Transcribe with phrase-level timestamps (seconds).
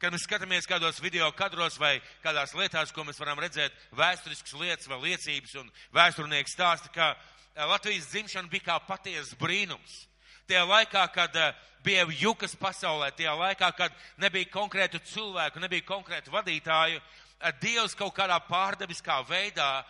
[0.00, 4.88] Kad mēs skatāmies kādos video kadros vai kādās lietās, ko mēs varam redzēt, vēsturiskas lietas
[4.88, 10.06] vai liecības, un vēsturnieks stāsta, ka eh, Latvijas dzimšana bija kā patiesas brīnums.
[10.48, 11.52] Tajā laikā, kad uh,
[11.86, 17.20] bija jukas pasaulē, tajā laikā, kad nebija konkrētu cilvēku, nebija konkrētu vadītāju, uh,
[17.60, 19.84] Dievs kaut kādā pārdabiskā veidā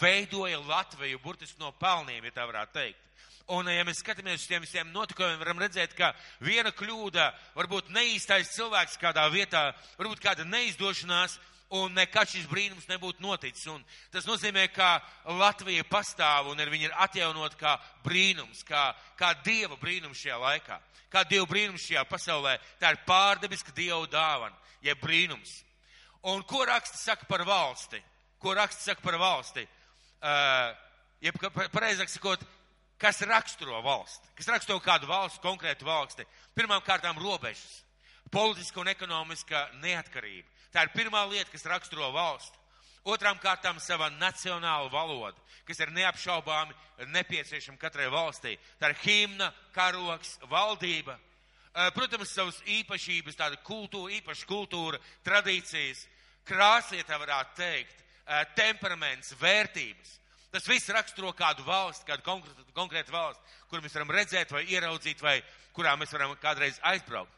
[0.00, 2.98] veidoja Latviju, burtiski no pelniem, ja tā varētu teikt.
[3.52, 7.26] Un, ja mēs skatāmies uz tiem visiem notikumiem, varam redzēt, ka viena kļūda,
[7.56, 9.66] varbūt neīstais cilvēks kādā vietā,
[9.98, 11.34] varbūt kāda neizdošanās,
[11.76, 13.66] un nekad šis brīnums nebūtu noticis.
[13.72, 14.94] Un tas nozīmē, ka
[15.40, 18.86] Latvija pastāv un ir, viņa ir atjaunot kā brīnums, kā,
[19.20, 20.80] kā dieva brīnums šajā laikā.
[21.12, 22.56] Kā dieva brīnums šajā pasaulē.
[22.80, 25.58] Tā ir pārdabiska dieva dāvana, jeb brīnums.
[26.32, 28.00] Un ko raksta saka par valsti?
[28.40, 29.68] Ko raksta saka par valsti?
[30.22, 30.72] Uh,
[31.24, 31.36] jeb,
[31.74, 32.44] pareizāk sakot,
[33.02, 36.26] kas raksturo valsti, kas raksturo kādu valsts, konkrētu valsti.
[36.54, 37.82] Pirmām kārtām robežas,
[38.30, 40.46] politiska un ekonomiska neatkarība.
[40.72, 42.58] Tā ir pirmā lieta, kas raksturo valsti.
[43.02, 45.34] Otrām kārtām sava nacionāla valoda,
[45.66, 48.54] kas ir neapšaubāmi nepieciešama katrai valstī.
[48.78, 51.18] Tā ir himna, karoks, valdība.
[51.96, 56.04] Protams, savas īpašības, tāda kultūra, īpaša kultūra, tradīcijas,
[56.46, 58.04] krāsa, ja tā varētu teikt,
[58.54, 60.18] temperaments, vērtības.
[60.52, 65.22] Tas viss raksturo kādu valsti, kādu konkrētu, konkrētu valsti, kur mēs varam redzēt vai ieraudzīt,
[65.24, 65.38] vai
[65.72, 67.32] kurā mēs varam kādreiz aizbraukt.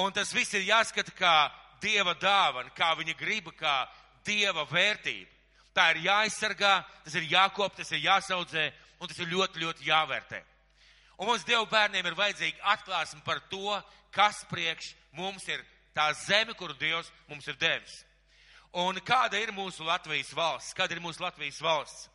[0.00, 1.34] Un tas viss ir jāskata kā
[1.82, 3.74] dieva dāvana, kā viņa griba, kā
[4.24, 5.28] dieva vērtība.
[5.76, 6.74] Tā ir jāaizsargā,
[7.04, 8.64] tas ir jākop, tas ir jāsaudzē,
[8.98, 10.42] un tas ir ļoti, ļoti jāvērtē.
[11.18, 13.76] Un mums Dievu bērniem ir vajadzīga atklāsme par to,
[14.14, 18.04] kas priekš mums ir tā zeme, kuru Dievs mums ir devis.
[18.72, 20.76] Un kāda ir mūsu Latvijas valsts?
[20.78, 22.08] Kāda ir mūsu Latvijas valsts?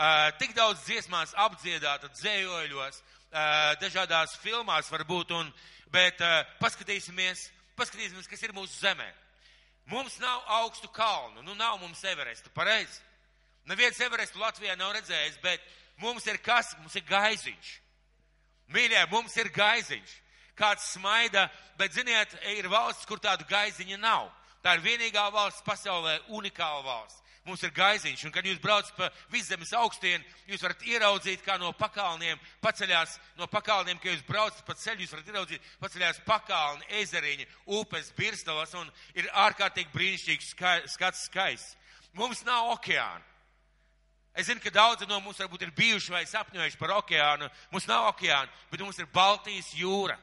[0.00, 5.50] Uh, tik daudz dziesmās apdziedāta, dzējoļos, uh, dažādās filmās varbūt, un,
[5.92, 7.42] bet uh, paskatīsimies,
[7.76, 9.10] paskatīsimies, kas ir mūsu zemē.
[9.92, 12.96] Mums nav augstu kalnu, nu nav mums Everestu, pareizi.
[13.68, 15.68] Neviens Everestu Latvijā nav redzējis, bet
[16.00, 16.72] mums ir kas?
[16.80, 17.76] Mums ir gaiziņš.
[18.72, 20.18] Mīļie, mums ir gaiziņš.
[20.56, 24.32] Kāds smaida, bet ziniet, ir valsts, kur tādu gaiziņa nav.
[24.64, 29.08] Tā ir vienīgā valsts pasaulē, unikāla valsts mums ir gaiziņš, un kad jūs braucat pa
[29.32, 34.76] viszemes augstienu, jūs varat ieraudzīt, kā no pakalniem paceļās, no pakalniem, ka jūs braucat pa
[34.78, 37.48] ceļu, jūs varat ieraudzīt, paceļās pakalni, ezeriņi,
[37.80, 41.76] upes, birstalas, un ir ārkārtīgi brīnišķīgs skai, skats skaists.
[42.18, 43.22] Mums nav okeāna.
[44.34, 47.48] Es zinu, ka daudzi no mums varbūt ir bijuši vai sapņojuši par okeānu.
[47.72, 50.16] Mums nav okeāna, bet mums ir Baltijas jūra.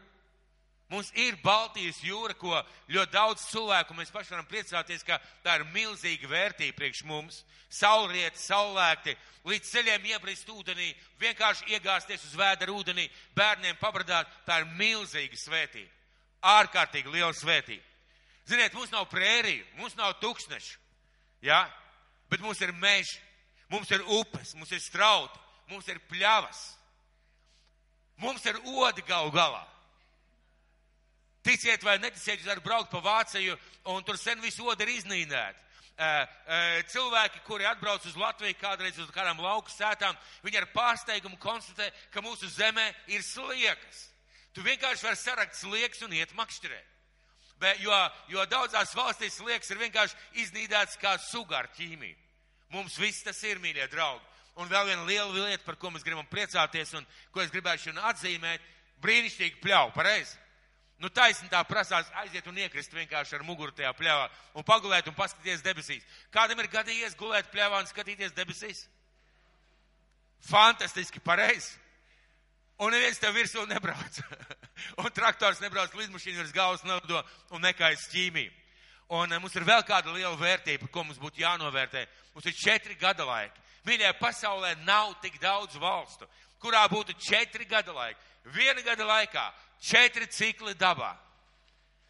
[0.87, 2.53] Mums ir Baltijas jūra, ko
[2.87, 7.41] ļoti daudz cilvēku mēs paši varam priecāties, ka tā ir milzīga vērtība priekš mums.
[7.67, 9.17] Saulrieti, saulēkti,
[9.51, 15.91] līdz ceļiem iebrist ūdenī, vienkārši iegāzties uz vēdera ūdenī, bērniem pabradāt, tā ir milzīga svētība.
[16.55, 17.83] Ārkārtīgi liela svētība.
[18.47, 20.79] Ziniet, mums nav prēriju, mums nav tūkstnešu,
[21.43, 21.65] ja?
[22.31, 23.19] bet mums ir meži,
[23.67, 26.61] mums ir upes, mums ir strauti, mums ir pļavas,
[28.23, 29.65] mums ir odi gal galā.
[31.47, 33.55] Ticiet vai neticiet, jūs varat braukt pa Vāciju,
[33.93, 35.63] un tur sen visu odi ir iznīdēti.
[36.91, 42.21] Cilvēki, kuri atbrauc uz Latviju kādreiz uz kādām lauku sētām, viņi ar pārsteigumu konstatē, ka
[42.21, 42.85] mūsu zemē
[43.15, 44.03] ir sliekas.
[44.53, 46.93] Tu vienkārši vari sarakt sliekas un iet makšķerēt.
[47.61, 47.95] Bet, jo,
[48.29, 52.17] jo daudzās valstīs sliekas ir vienkārši iznīdēts kā suga ar ķīmiju.
[52.75, 54.25] Mums viss tas ir, mīļie draugi.
[54.59, 58.61] Un vēl viena liela lieta, par ko mēs gribam priecāties un ko es šodien atzīmēt,
[59.01, 60.35] brīnišķīgi pļauj, pareizi?
[60.97, 65.15] Nu, taisni tā prasās aiziet un iekrist vienkārši ar muguru tajā pļāvā un pagulēt un
[65.17, 66.05] paskatīties debesīs.
[66.33, 68.87] Kādam ir gadījies gulēt pļāvā un skatīties debesīs?
[70.49, 71.75] Fantastiski, pareizi.
[72.81, 74.19] Un neviens tev virsū nebrauc.
[75.03, 77.21] un traktors nebrauc līdzmašīnu virs galvas nodo
[77.53, 78.53] un nekais ķīmiju.
[79.17, 82.03] Un uh, mums ir vēl kāda liela vērtība, ko mums būtu jānovērtē.
[82.33, 83.61] Mums ir četri gada laiki.
[83.87, 86.27] Mīļā pasaulē nav tik daudz valstu,
[86.59, 88.19] kurā būtu četri gada laiki.
[88.51, 89.45] Viena gada laikā
[89.81, 91.15] četri cikli dabā.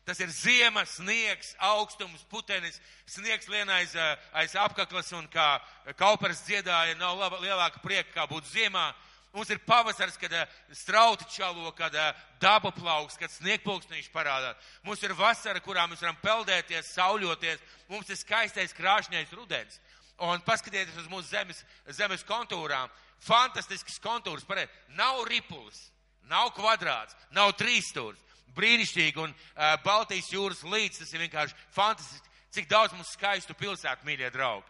[0.07, 2.77] Tas ir ziema, sniegs, augstums, putenis,
[3.11, 5.59] sniegs lien aiz, eh, aiz apkaklas un kā
[5.99, 8.93] kaupers dziedāja, nav laba, lielāka prieka, kā būtu ziemā.
[9.33, 14.55] Mums ir pavasars, kad eh, strauti čalo, kad eh, daba plauks, kad sniegpulksnīši parādās.
[14.87, 17.59] Mums ir vasara, kurā mēs varam peldēties, sauļoties.
[17.91, 19.81] Mums ir skaistais krāšņais rudens.
[20.23, 21.59] Un paskatieties uz mūsu zemes,
[21.99, 22.87] zemes kontūrām.
[23.27, 24.71] Fantastisks kontūrs, pareizi.
[24.95, 25.89] Nav ripulis
[26.31, 28.23] Nav kvadrāts, nav trīsstūrs.
[28.57, 32.33] Brīnišķīgi un uh, Baltijas jūras līdz tas ir vienkārši fantastiski.
[32.57, 34.65] Cik daudz mums skaistu pilsētu, mīļie draugi.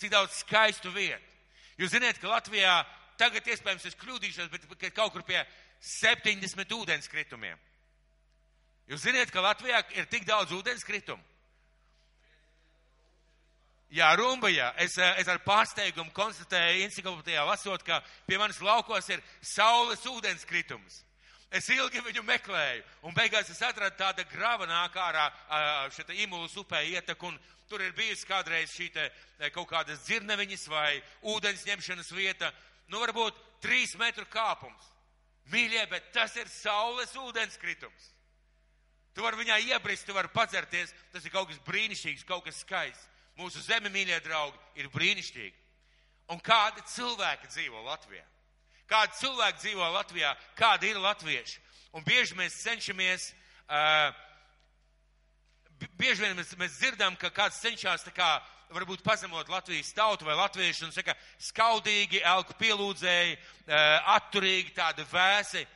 [0.00, 1.34] Cik daudz skaistu vietu.
[1.76, 2.78] Jūs zināt, ka Latvijā
[3.20, 5.42] tagad iespējams es kļūdīšos, bet kaut kur pie
[5.84, 7.58] 70 ūdenskritumiem.
[8.86, 11.22] Jūs ziniet, ka Latvijā ir tik daudz ūdenskritumu.
[13.90, 14.72] Jā, Rumbajā.
[14.82, 21.04] Es, eh, es ar pārsteigumu konstatēju, enciklopēdijā lasot, ka pie manis laukos ir saules ūdenskritums.
[21.54, 25.30] Es ilgi viņu meklēju, un beigās es atradu tādu grava nāk ārā
[25.94, 27.38] šeit Imulus upē ietek, un
[27.70, 29.06] tur ir bijusi kādreiz šī te
[29.54, 32.50] kaut kādas dzirneviņas vai ūdens ņemšanas vieta,
[32.88, 34.90] nu varbūt trīs metru kāpums.
[35.52, 38.10] Mīļie, bet tas ir saules ūdenskritums.
[39.14, 43.06] Tu vari viņā iebrist, tu vari padzerties, tas ir kaut kas brīnišķīgs, kaut kas skaists.
[43.36, 45.56] Mūsu zeme, mīļie draugi, ir brīnišķīgi.
[46.32, 48.24] Un kādi cilvēki dzīvo Latvijā?
[48.88, 50.32] Kādi cilvēki dzīvo Latvijā?
[50.58, 51.60] Kādi ir latvieši?
[51.96, 53.28] Un bieži mēs cenšamies,
[53.68, 54.08] uh,
[55.98, 58.30] bieži vien mēs, mēs dzirdam, ka kāds cenšas tā kā
[58.72, 61.14] varbūt pazemot Latvijas tautu vai latviešu un saka,
[61.50, 65.66] skaudīgi, elku pielūdzēji, uh, atturīgi, tādi vēsi.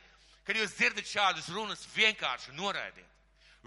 [0.47, 3.07] Kad jūs dzirdat šādas runas, vienkārši noraidiet.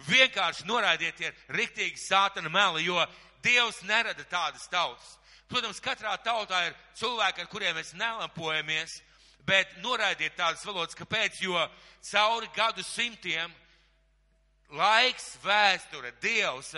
[0.08, 2.98] Vienkārši noraidiet, ir riktīgi sātana meli, jo
[3.44, 5.18] Dievs nerada tādas tautas.
[5.48, 8.96] Protams, katrā tautā ir cilvēki, ar kuriem mēs nelampojamies,
[9.44, 11.60] bet noraidiet tādas valodas, kāpēc, jo
[12.08, 13.52] cauri gadu simtiem
[14.74, 16.72] laiks, vēsture, Dievs,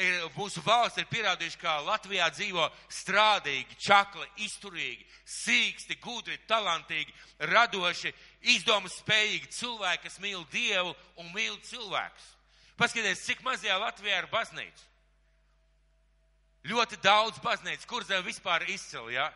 [0.00, 7.14] ir, mūsu valsts ir pierādījuši, ka Latvijā dzīvo strādīgi, čakli, izturīgi, sīksti, gudri, talantīgi,
[7.52, 8.14] radoši,
[8.56, 12.32] izdomu spējīgi cilvēki, kas mīl Dievu un mīl cilvēkus.
[12.76, 14.95] Paskatieties, cik mazajā Latvijā ir baznīca.
[16.66, 19.28] Ļoti daudz baznīcas, kur zem vispār izcili, ja?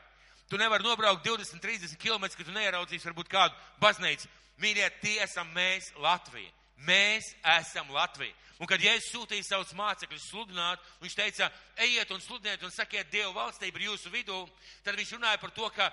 [0.50, 4.26] Tu nevari nobraukt 20, 30 km, ka tu neieraudzīs varbūt kādu baznīcu.
[4.60, 6.50] Mīļie, tie esam mēs Latvija.
[6.88, 7.30] Mēs
[7.60, 8.34] esam Latvija.
[8.60, 11.48] Un kad Jēzus sūtīja savus mācekļus sludināt, viņš teica,
[11.80, 14.40] ejiet un sludiniet un sakiet, Dievu valstība ir jūsu vidū,
[14.84, 15.86] tad viņš runāja par to, ka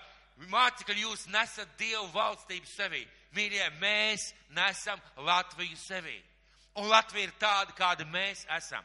[0.49, 3.05] mācekļi jūs nesat Dievu valstību sevī.
[3.37, 6.17] Mīļie, mēs nesam Latviju sevī.
[6.81, 8.83] Un Latvija ir tāda, kāda mēs esam.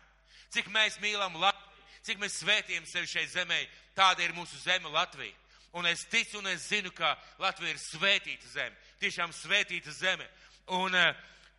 [0.52, 1.71] Cik mēs mīlam Latviju
[2.02, 3.58] cik mēs svētījam sevi šai zemē,
[3.96, 5.34] tāda ir mūsu zeme Latvija.
[5.72, 10.26] Un es ticu un es zinu, ka Latvija ir svētīta zeme, tiešām svētīta zeme.
[10.68, 11.14] Un, eh,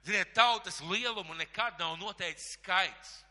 [0.05, 3.23] ziniet, tautas lielumu nekad nav noteicis skaits.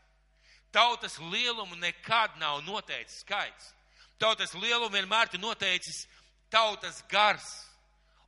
[0.71, 3.73] Tautas lielumu nekad nav noteicis skaits.
[4.19, 6.07] Tautas lielumu vienmēr ir noteicis
[6.49, 7.45] tautas gars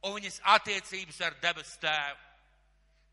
[0.03, 2.21] un viņas attiecības ar debes tēvu.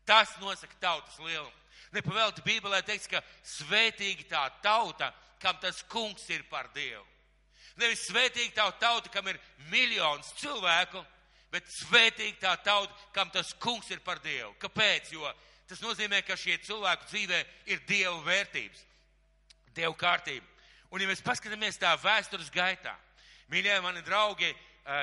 [0.05, 1.59] Tas nosaka tautas lielumu.
[1.93, 5.11] Nepavēlti Bībelē teiks, ka svētīgi tā tauta,
[5.43, 7.03] kam tas kungs ir par Dievu.
[7.81, 9.39] Nevis svētīgi tā tauta, kam ir
[9.71, 11.01] miljons cilvēku,
[11.53, 14.53] bet svētīgi tā tauta, kam tas kungs ir par Dievu.
[14.61, 15.11] Kāpēc?
[15.13, 15.31] Jo
[15.67, 17.39] tas nozīmē, ka šie cilvēku dzīvē
[17.71, 18.83] ir Dieva vērtības,
[19.73, 20.45] Dieva kārtība.
[20.93, 22.93] Un ja mēs paskatāmies tā vēstures gaitā,
[23.49, 24.51] mīļie mani draugi,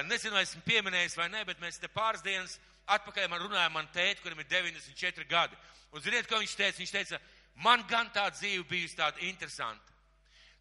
[0.07, 2.59] nezinu, vai esmu pieminējis vai ne, bet mēs te pāris dienas
[2.91, 5.59] atpakaļ man runājām man tēti, kurim ir 94 gadi.
[5.91, 6.79] Un ziniet, ko viņš teica?
[6.79, 7.21] Viņš teica,
[7.67, 9.90] man gan tā dzīve bijusi tāda interesanta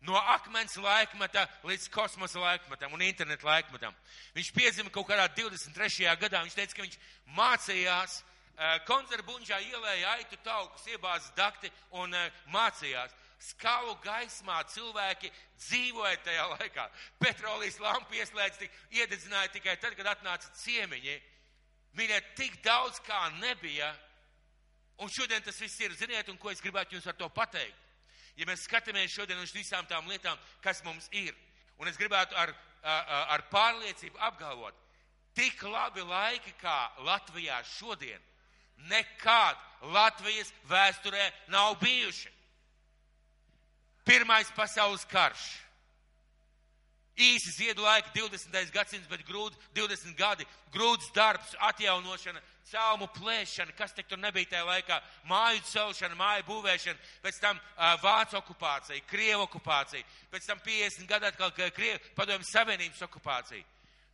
[0.07, 3.95] no akmens laikmeta līdz kosmosa laikmetam un internetu laikmetam.
[4.35, 6.07] Viņš piedzima kaut kādā 23.
[6.21, 6.43] gadā.
[6.45, 6.99] Viņš teica, ka viņš
[7.37, 13.15] mācījās uh, konzervbuņģā ielēja aitu taukus, iebāzas dakti un uh, mācījās.
[13.39, 15.31] Skalu gaismā cilvēki
[15.63, 16.89] dzīvoja tajā laikā.
[17.23, 21.15] Petrolijas lampu ieslēdz, tik, iededzināja tikai tad, kad atnāca ciemiņi.
[21.95, 23.93] Mīļie, tik daudz kā nebija.
[24.99, 27.88] Un šodien tas viss ir, ziniet, un ko es gribētu jums ar to pateikt
[28.39, 31.35] ja mēs skatāmies šodien uz visām tām lietām, kas mums ir,
[31.79, 32.53] un es gribētu ar,
[33.35, 34.75] ar pārliecību apgalvot,
[35.35, 38.21] tik labi laiki kā Latvijā šodien,
[38.89, 39.59] nekad
[39.91, 42.31] Latvijas vēsturē nav bijuši.
[44.07, 45.43] Pirmais pasaules karš
[47.19, 48.71] īsi ziedu laiki, 20.
[48.73, 54.65] gadsimts, bet grūti, 20 gadi, grūts darbs, atjaunošana, caumu plēšana, kas tik tur nebija tajā
[54.67, 54.99] laikā,
[55.29, 61.29] māju celšana, māju būvēšana, pēc tam uh, Vācu okupācija, Krievu okupācija, pēc tam 50 gadu
[61.29, 63.65] atkal Krievu padomju Savienības okupācija.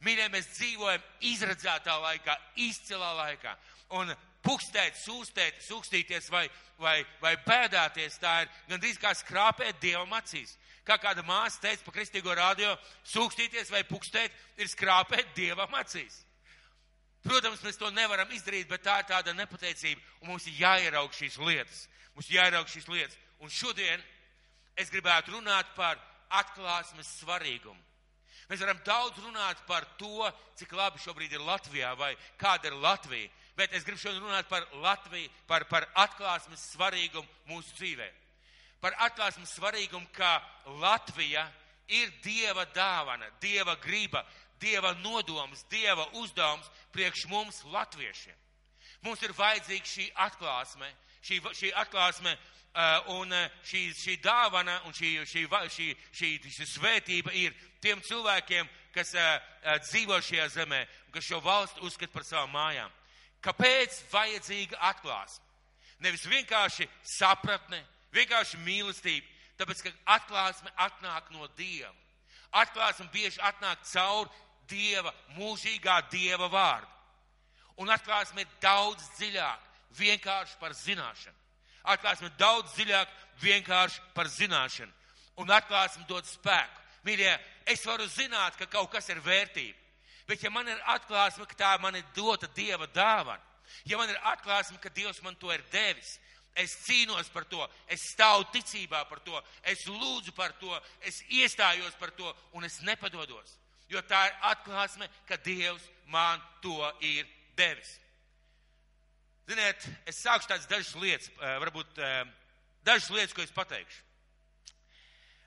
[0.05, 2.35] Mīļie, mēs dzīvojam izredzētā laikā,
[2.65, 3.55] izcilā laikā.
[3.97, 4.11] Un
[4.45, 6.45] pukstēt, sūstēt, sūkstīties vai,
[6.81, 11.93] vai, vai bēdāties, tā ir gandrīz kā skrāpēt Dievam acīs kā kāda māsa teica pa
[11.95, 12.75] kristīgo radio,
[13.09, 16.21] sūkstīties vai pukstēt ir skrāpēt dievam acīs.
[17.25, 21.39] Protams, mēs to nevaram izdarīt, bet tā ir tāda nepateicība, un mums ir jāieraug šīs
[21.41, 21.85] lietas.
[22.15, 23.17] Mums jāieraug šīs lietas.
[23.41, 24.03] Un šodien
[24.77, 25.97] es gribētu runāt par
[26.29, 27.81] atklāsmes svarīgumu.
[28.49, 30.27] Mēs varam daudz runāt par to,
[30.59, 34.67] cik labi šobrīd ir Latvijā vai kāda ir Latvija, bet es gribu šodien runāt par
[34.83, 38.21] Latviju, par, par atklāsmes svarīgumu mūsu dzīvēm
[38.85, 40.37] par atklāsmes svarīgumu, ka
[40.77, 41.47] Latvija
[41.89, 44.21] ir Dieva dāvana, Dieva griba,
[44.59, 48.35] Dieva nodoms, Dieva uzdevums priekš mums latviešiem.
[49.05, 50.87] Mums ir vajadzīga šī atklāsme,
[51.25, 52.31] šī, šī atklāsme
[53.15, 53.31] un
[53.63, 59.13] šī, šī dāvana un šī, šī, šī, šī, šī svētība ir tiem cilvēkiem, kas
[59.89, 60.81] dzīvo šajā zemē,
[61.13, 62.91] kas šo valstu uzskata par savām mājām.
[63.45, 65.43] Kāpēc vajadzīga atklāsme?
[66.03, 67.79] Nevis vienkārši sapratne,
[68.15, 69.27] vienkārši mīlestība,
[69.59, 71.93] tāpēc, ka atklāsme atnāk no Dieva.
[72.55, 74.29] Atklāsme bieži atnāk caur
[74.69, 76.91] Dieva, mūžīgā Dieva vārdu.
[77.81, 79.63] Un atklāsme ir daudz dziļāk,
[79.97, 81.35] vienkārši par zināšanu.
[81.91, 83.09] Atklāsme ir daudz dziļāk,
[83.41, 84.91] vienkārši par zināšanu.
[85.43, 86.83] Un atklāsme dod spēku.
[87.05, 87.33] Mīļie,
[87.69, 89.77] es varu zināt, ka kaut kas ir vērtība.
[90.25, 93.41] Bet ja man ir atklāsme, ka tā man ir dota Dieva dāvana,
[93.85, 96.15] ja man ir atklāsme, ka Dievs man to ir devis,
[96.55, 99.37] es cīnos par to, es stāvu ticībā par to,
[99.69, 100.71] es lūdzu par to,
[101.05, 103.57] es iestājos par to un es nepadodos.
[103.89, 107.27] Jo tā ir atklāsme, ka Dievs man to ir
[107.57, 107.99] devis.
[109.45, 112.23] Ziniet, es sākšu tādas dažas lietas, eh, varbūt eh,
[112.85, 114.01] dažas lietas, ko es pateikšu.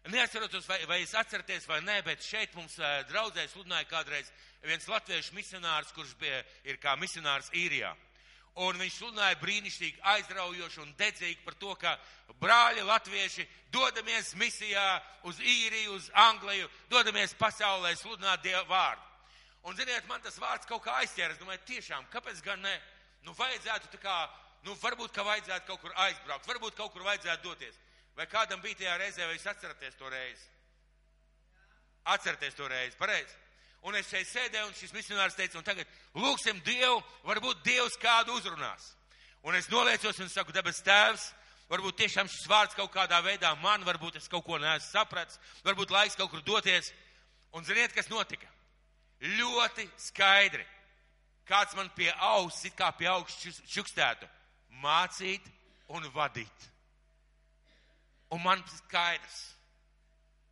[0.09, 4.31] Neatceros, vai, vai es atceraties vai nē, bet šeit mums eh, draudzē sludināja kādreiz
[4.63, 7.91] viens latviešu misionārs, kurš bija, ir kā misionārs īrijā.
[8.59, 11.93] Un viņš sludināja brīnišķīgi, aizraujoši un dedzīgi par to, ka
[12.43, 14.87] brāļi latvieši dodamies misijā
[15.31, 19.05] uz īriju, uz Angliju, dodamies pasaulē sludināt Dievu vārdu.
[19.63, 21.35] Un, ziniet, man tas vārds kaut kā aizķēra.
[21.37, 22.75] Es domāju, tiešām, kāpēc gan ne?
[23.27, 24.17] Nu, vajadzētu tā kā,
[24.67, 27.79] nu, varbūt, ka vajadzētu kaut kur aizbraukt, varbūt kaut kur vajadzētu doties.
[28.19, 30.49] Vai kādam bija tajā reizē, vai jūs atceraties to reizi?
[32.11, 33.37] Atceraties to reizi, pareizi.
[33.87, 35.87] Un es šeit sēdēju, un šis misionārs teica, un tagad
[36.19, 38.95] lūksim Dievu, varbūt Dievs kādu uzrunās.
[39.47, 41.29] Un es noliecos un saku, debes tēvs,
[41.71, 45.95] varbūt tiešām šis vārds kaut kādā veidā man, varbūt es kaut ko neesmu sapratis, varbūt
[45.95, 46.91] laiks kaut kur doties.
[47.55, 48.51] Un ziniet, kas notika?
[49.39, 50.67] Ļoti skaidri.
[51.49, 54.27] Kāds man pie auss, it kā pie augšas čukstētu.
[54.83, 55.47] Mācīt
[55.89, 56.67] un vadīt.
[58.35, 59.39] Un man skaidrs.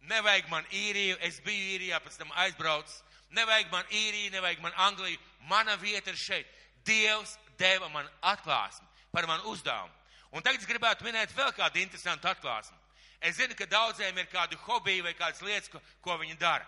[0.08, 3.02] Nevajag man īriju, es biju īrijā, pēc tam aizbraucis.
[3.34, 5.18] Nevajag man īriju, nevajag man Angliju.
[5.50, 6.46] Mana vieta ir šeit.
[6.86, 9.92] Dievs deva man atklāsmi par manu uzdevumu.
[10.36, 12.76] Un tagad es gribētu minēt vēl kādu interesantu atklāsmi.
[13.20, 16.66] Es zinu, ka daudziem ir kādi hobiji vai kādas lietas, ko, ko viņi dara.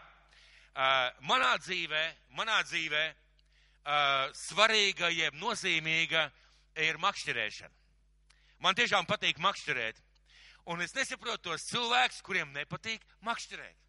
[0.78, 2.02] Uh, manā dzīvē,
[2.38, 6.28] manā dzīvē uh, svarīga jeb nozīmīga
[6.86, 7.74] ir makšķerēšana.
[8.64, 10.00] Man tiešām patīk makšķerēt.
[10.68, 13.87] Un es nesaprotu tos cilvēkus, kuriem nepatīk makšķerēt.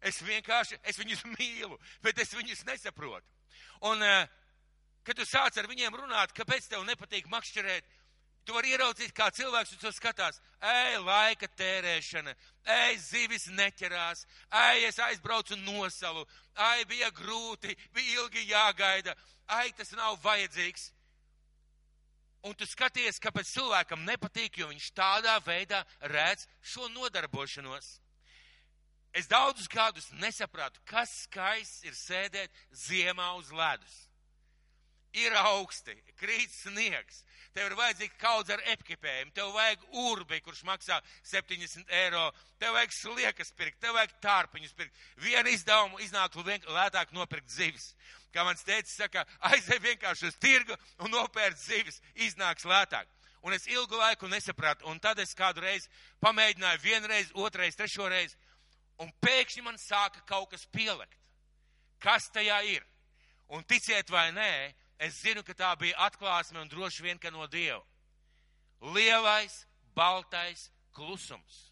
[0.00, 3.26] Es vienkārši, es viņus mīlu, bet es viņus nesaprotu.
[3.88, 4.26] Un, uh,
[5.06, 7.86] kad tu sāc ar viņiem runāt, kāpēc tev nepatīk makšķerēt,
[8.48, 10.38] Tu vari ieraudzīt, kā cilvēks uz to skatās.
[10.64, 12.32] Ej, laika tērēšana,
[12.78, 14.22] ej, zivis neķerās,
[14.62, 16.24] ej, es aizbraucu nosalu,
[16.70, 19.12] ej, bija grūti, bija ilgi jāgaida,
[19.58, 20.86] ej, tas nav vajadzīgs.
[22.48, 27.98] Un tu skaties, kāpēc cilvēkam nepatīk, jo viņš tādā veidā redz šo nodarbošanos.
[29.18, 32.54] Es daudzus gadus nesapratu, kas skaists ir sēdēt
[32.86, 33.96] ziemā uz ledus.
[35.18, 37.24] Ir augsti, krīt sniegs,
[37.56, 42.28] tev ir vajadzīga kaudze ar epkipējumu, tev vajag urbi, kurš maksā 70 eiro,
[42.60, 45.04] tev vajag sliekas pirkt, tev vajag tārpiņus pirkt.
[45.24, 47.94] Vienu izdevumu iznāktu lētāk nopirkt zivis.
[48.30, 53.08] Kā mans teicis, saka, aizej vienkārši uz tirgu un nopērt zivis, iznāks lētāk.
[53.42, 55.88] Un es ilgu laiku nesapratu, un tad es kādu reizi
[56.22, 58.36] pamēģināju vienreiz, otrais, trešo reizi,
[59.02, 61.18] un pēkšņi man sāka kaut kas pielikt.
[62.02, 62.84] Kas tajā ir?
[63.48, 67.46] Un ticiet vai nē, es zinu, ka tā bija atklāsme un droši vien, ka no
[67.46, 67.82] Dieva.
[68.94, 69.64] Lielais,
[69.96, 71.68] baltais klusums.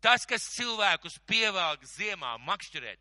[0.00, 3.00] Tas, kas cilvēkus pievelk ziemā makšķerēt,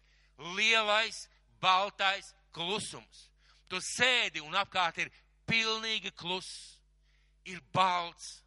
[0.58, 1.24] lielais,
[1.62, 3.30] baltais klusums.
[3.72, 5.12] Tu sēdi un apkārt ir
[5.48, 6.82] pilnīgi kluss,
[7.48, 8.42] ir balts.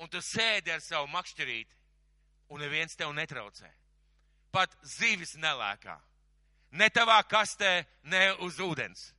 [0.00, 1.79] Un tu sēdi ar savu makšķerīti,
[2.50, 3.70] un neviens tev netraucē.
[4.50, 5.96] Pat zivis nelēkā
[6.70, 9.10] ne tavā kastē, ne uz ūdens.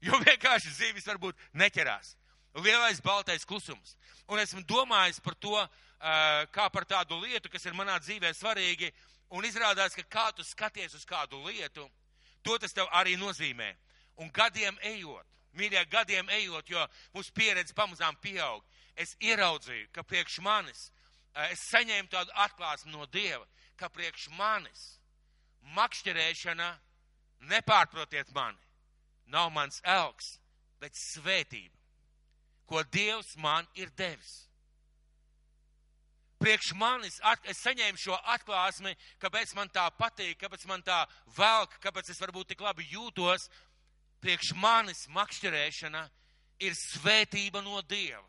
[0.00, 2.14] Jo vienkārši zīvis varbūt neķerās.
[2.64, 3.94] Lielais baltais klusums.
[4.30, 5.58] Un esmu domājis par to,
[6.54, 8.90] kā par tādu lietu, kas ir manā dzīvē svarīgi,
[9.36, 11.84] un izrādās, ka kā tu skaties uz kādu lietu,
[12.42, 13.74] to tas tev arī nozīmē.
[14.20, 18.64] Un gadiem ejot, mīļie, gadiem ejot, jo mūsu pieredze pamazām pieaug,
[18.96, 20.88] es ieraudzīju, ka priekš manis,
[21.50, 23.46] es saņēmu tādu atklāsmu no Dieva,
[23.76, 25.00] ka priekš manis
[25.76, 26.70] makšķerēšana,
[27.50, 28.58] nepārprotiet mani,
[29.26, 30.38] nav mans elks,
[30.80, 31.76] bet svētība,
[32.66, 34.50] ko Dievs man ir devis.
[36.40, 41.02] Priekš manis at, es saņēmu šo atklāsmi, kāpēc man tā patīk, kāpēc man tā
[41.36, 43.50] velk, kāpēc es varbūt tik labi jūtos.
[44.24, 46.06] Priekš manis makšķerēšana
[46.64, 48.24] ir svētība no Dieva.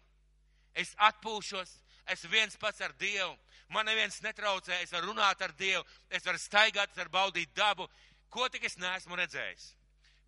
[0.76, 1.72] Es atpūšos,
[2.10, 3.36] es viens pats ar Dievu,
[3.70, 7.88] man neviens netraucē, es varu runāt ar Dievu, es varu staigāt, es varu baudīt dabu,
[8.30, 9.72] ko tik es neesmu redzējis.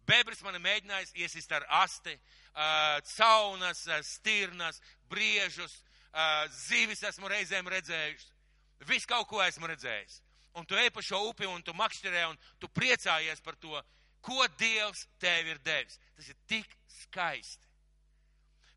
[0.08, 5.78] Bebris man mēģinājis iesist ar asti, uh, caunas, stirnas, briežus,
[6.12, 8.28] uh, zivis esmu reizēm redzējis.
[8.88, 10.20] Visu kaut ko esmu redzējis.
[10.60, 13.80] Un tu ej pa šo upi un tu makšķerē un tu priecājies par to,
[14.24, 15.98] ko Dievs tev ir devis.
[16.16, 17.72] Tas ir tik skaisti.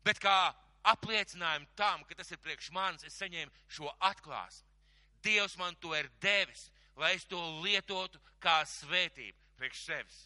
[0.03, 4.65] Bet kā apliecinājumu tam, ka tas ir priekš manis, es saņēmu šo atklāsmi.
[5.23, 10.17] Dievs man to ir devis, lai es to lietotu kā svētību priekš sevis.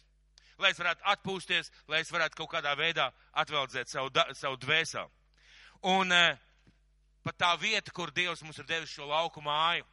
[0.60, 3.08] Lai es varētu atpūsties, lai es varētu kaut kādā veidā
[3.40, 5.10] atveldzēt savu, da, savu dvēseli.
[5.90, 6.36] Un uh,
[7.24, 9.86] pat tā vieta, kur Dievs mums ir devis šo lauku māju,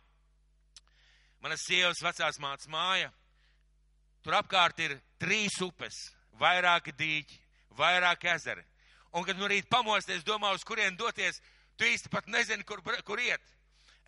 [1.41, 3.09] manas sievas vecās mācas māja,
[4.21, 5.97] tur apkārt ir trīs upes,
[6.39, 7.39] vairāki dīķi,
[7.79, 8.65] vairāki ezeri.
[9.11, 11.41] Un, kad no rīta pamosties, domā, uz kurien doties,
[11.77, 13.41] tu īsti pat nezini, kur, kur iet.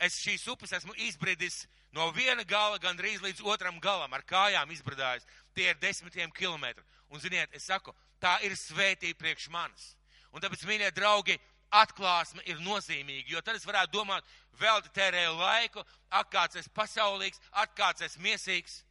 [0.02, 5.28] Es šīs upes esmu izbridis no viena gala gandrīz līdz otram galam, ar kājām izbridājis.
[5.54, 6.84] Tie ir desmitiem kilometri.
[7.12, 9.92] Un, ziniet, es saku, tā ir svētība priekš manis.
[10.32, 11.38] Un tāpēc, mīļie draugi,
[11.72, 14.28] atklāsme ir nozīmīga, jo tad es varētu domāt,
[14.60, 18.82] vēl te tērēju laiku, ak, kāds es pasaulīgs, ak, kāds es miesīgs.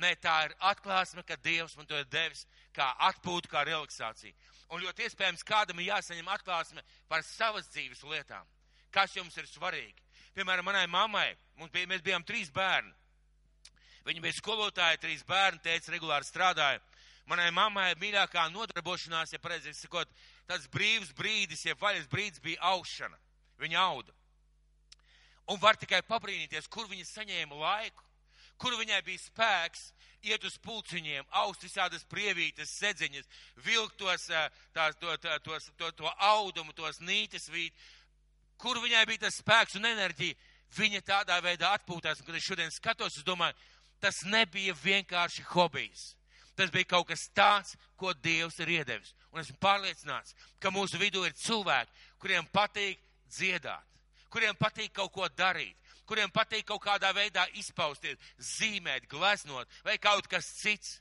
[0.00, 4.32] Nē, tā ir atklāsme, ka Dievs man to ir devis kā atpūtu, kā relaksāciju.
[4.70, 8.46] Un ļoti iespējams, kādam ir jāsaņem atklāsme par savas dzīves lietām.
[8.94, 10.06] Kas jums ir svarīgi?
[10.34, 11.28] Piemēram, manai mammai,
[11.72, 12.94] bija, mēs bijām trīs bērni.
[14.06, 16.80] Viņa bija skolotāja, trīs bērni, teica, regulāri strādāja.
[17.28, 20.08] Manai mammai mīļākā nodarbošanās, ja pareizi sakot,
[20.48, 23.18] tāds brīvs brīdis, ja vaļas brīdis bija aušana.
[23.60, 24.14] Viņa auda.
[25.50, 28.06] Un var tikai pabrīnīties, kur viņa saņēma laiku,
[28.60, 29.88] kur viņai bija spēks
[30.28, 33.28] iet uz pulciņiem, aust visādas prievītes, sedziņas,
[33.64, 34.28] vilkt tos,
[34.74, 37.74] tās, to, tos, to, to audumu, tos nītes vīt,
[38.60, 40.36] kur viņai bija tas spēks un enerģija.
[40.76, 43.56] Viņa tādā veidā atpūtās, un kad es šodien skatos, es domāju,
[44.00, 46.12] tas nebija vienkārši hobijs.
[46.54, 49.14] Tas bija kaut kas tāds, ko Dievs ir iedevis.
[49.32, 51.90] Un esmu pārliecināts, ka mūsu vidū ir cilvēki,
[52.22, 53.86] kuriem patīk dziedāt,
[54.30, 55.74] kuriem patīk kaut ko darīt,
[56.10, 58.18] kuriem patīk kaut kādā veidā izpausties,
[58.56, 60.98] zīmēt, gleznot vai kaut kas cits.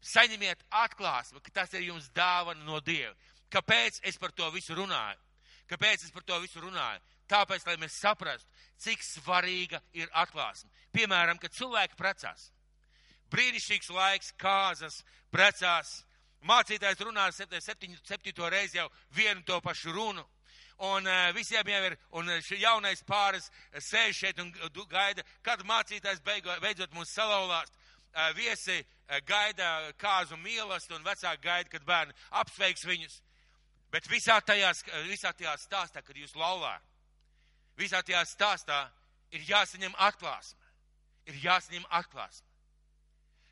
[0.00, 3.12] Saņemiet atklāsmi, ka tas ir jums dāvana no Dieva.
[3.52, 5.20] Kāpēc es par to visu runāju?
[5.68, 7.02] Kāpēc es par to visu runāju?
[7.30, 8.48] Tāpēc, lai mēs saprastu,
[8.80, 10.70] cik svarīga ir atklāsme.
[10.96, 12.48] Piemēram, kad cilvēki precās.
[13.30, 16.00] Brīnišķīgs laiks, kāzas, precās.
[16.48, 20.24] Mācītājs runā septīto reizi jau vienu to pašu runu
[20.80, 23.50] un uh, visiem jau ir, un šī jaunais pāris
[23.90, 24.52] sēž šeit un
[24.88, 27.72] gaida, kad mācītājs beigo, beidzot mūs salauzās.
[28.34, 28.74] Viesi
[29.22, 33.20] gaida kāzu mīlestību, un vecāki gaida, kad bērni apsveiks viņus.
[33.90, 34.72] Bet visā tajā,
[35.06, 36.72] visā tajā stāstā, kad jūs laulā,
[37.78, 38.80] visā tajā stāstā
[39.30, 40.58] ir jāsaņem atklāsme.
[41.30, 42.46] Ir jāsaņem atklāsme.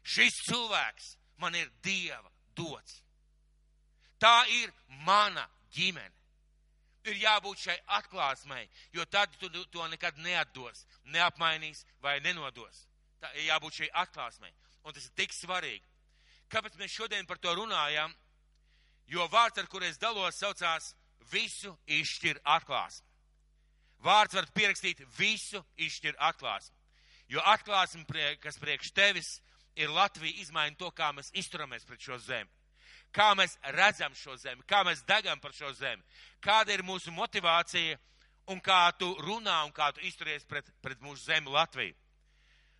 [0.02, 3.02] Šis cilvēks man ir Dieva dots.
[4.18, 4.72] Tā ir
[5.06, 6.17] mana ģimene
[7.10, 12.86] ir jābūt šai atklāsmai, jo tad tu to nekad neatdos, neapmainīs vai nenodos.
[13.20, 14.52] Tā ir jābūt šai atklāsmai.
[14.84, 15.84] Un tas ir tik svarīgi.
[16.48, 18.14] Kāpēc mēs šodien par to runājam?
[19.08, 20.92] Jo vārds, ar kur es dalos, saucās
[21.32, 23.06] visu izšķir atklāsmi.
[24.04, 26.76] Vārds var pierakstīt visu izšķir atklāsmi.
[27.28, 28.04] Jo atklāsme,
[28.40, 29.40] kas priekš tevis,
[29.76, 32.57] ir Latvija izmaina to, kā mēs izturamies pret šo zemi
[33.14, 36.02] kā mēs redzam šo zemi, kā mēs degam par šo zemi,
[36.44, 37.98] kāda ir mūsu motivācija
[38.48, 41.94] un kā tu runā un kā tu izturies pret, pret mūsu zemi Latviju.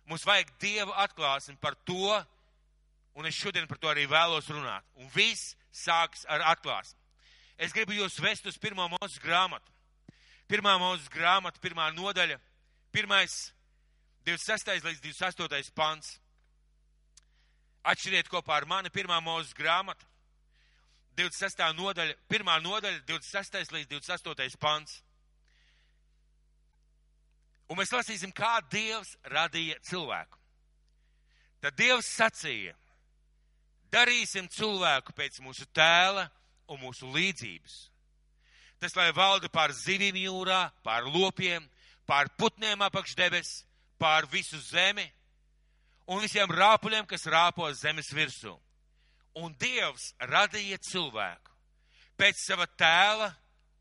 [0.09, 2.15] Mums vajag Dieva atklāsmi par to,
[3.13, 4.85] un es šodien par to arī vēlos runāt.
[4.97, 6.97] Un viss sāks ar atklāsmi.
[7.59, 9.69] Es gribu jūs vest uz pirmo mūzes grāmatu.
[10.49, 12.39] Pirmā mūzes grāmata, pirmā nodaļa,
[12.95, 13.51] pirmais
[14.25, 14.81] 26.
[14.87, 15.73] līdz 28.
[15.75, 16.15] pants.
[17.85, 20.07] Atšķiriet kopā ar mani pirmā mūzes grāmata,
[21.19, 21.59] 26.
[21.75, 22.49] nodaļa, 1.
[22.63, 23.73] nodaļa, 26.
[23.75, 24.59] līdz 28.
[24.59, 25.01] pants.
[27.69, 30.39] Un mēs lasīsim, kā Dievs radīja cilvēku.
[31.59, 32.73] Tad Dievs sacīja,
[33.91, 36.29] darīsim cilvēku pēc mūsu tēla
[36.71, 37.75] un mūsu līdzības.
[38.79, 41.67] Tas, lai valda pār zivīm jūrā, pār lopiem,
[42.07, 43.51] pār putniem apakš debes,
[43.99, 45.03] pār visu zemi
[46.07, 48.55] un visiem rāpuļiem, kas rāpo zemes virsū
[49.37, 51.49] un Dievs radīja cilvēku
[52.19, 53.29] pēc sava tēla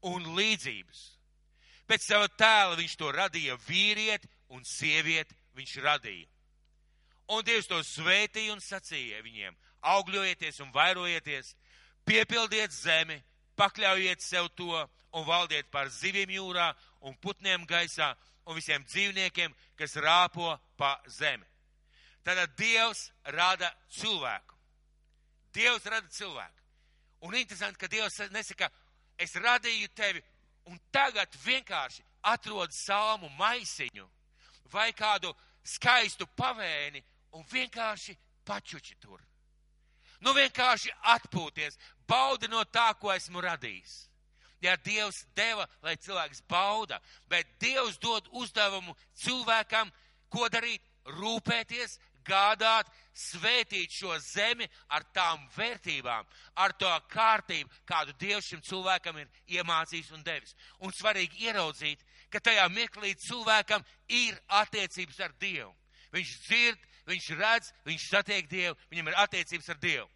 [0.07, 1.01] un līdzības.
[1.89, 6.29] Pēc sava tēla viņš to radīja vīrieti un sievieti viņš radīja.
[7.35, 9.57] Un Dievs to svētīja un sacīja viņiem,
[9.95, 11.55] augļojieties un vairojieties,
[12.09, 13.19] piepildiet zemi,
[13.59, 14.73] pakļaujiet sev to
[15.13, 16.71] un valdiet pār zivīm jūrā
[17.05, 18.15] un putniem gaisā
[18.49, 21.45] un visiem dzīvniekiem, kas rāpo pa zemi.
[22.25, 24.58] Tātad Dievs rada cilvēku.
[25.59, 26.63] Dievs rada cilvēku.
[27.27, 28.71] Un interesanti, ka Dievs nesaka,
[29.19, 30.23] es radīju tevi
[30.71, 34.07] un tagad vienkārši atrod salmu maisiņu
[34.73, 35.33] vai kādu
[35.67, 37.03] skaistu pavēni
[37.37, 38.15] un vienkārši
[38.47, 39.21] pačuči tur.
[40.21, 44.09] Nu vienkārši atpūties, baudi no tā, ko esmu radījis.
[44.61, 46.99] Ja Dievs deva, lai cilvēks bauda,
[47.31, 49.93] bet Dievs dod uzdevumu cilvēkam,
[50.29, 50.83] ko darīt,
[51.19, 56.27] rūpēties, gādāt, svētīt šo zemi ar tām vērtībām,
[56.63, 60.55] ar to kārtību, kādu Dievs šim cilvēkam ir iemācījis un devis.
[60.79, 65.75] Un svarīgi ieraudzīt, ka tajā mirklī cilvēkam ir attiecības ar Dievu.
[66.15, 70.09] Viņš dzird, viņš redz, viņš satiek Dievu, viņam ir attiecības ar Dievu.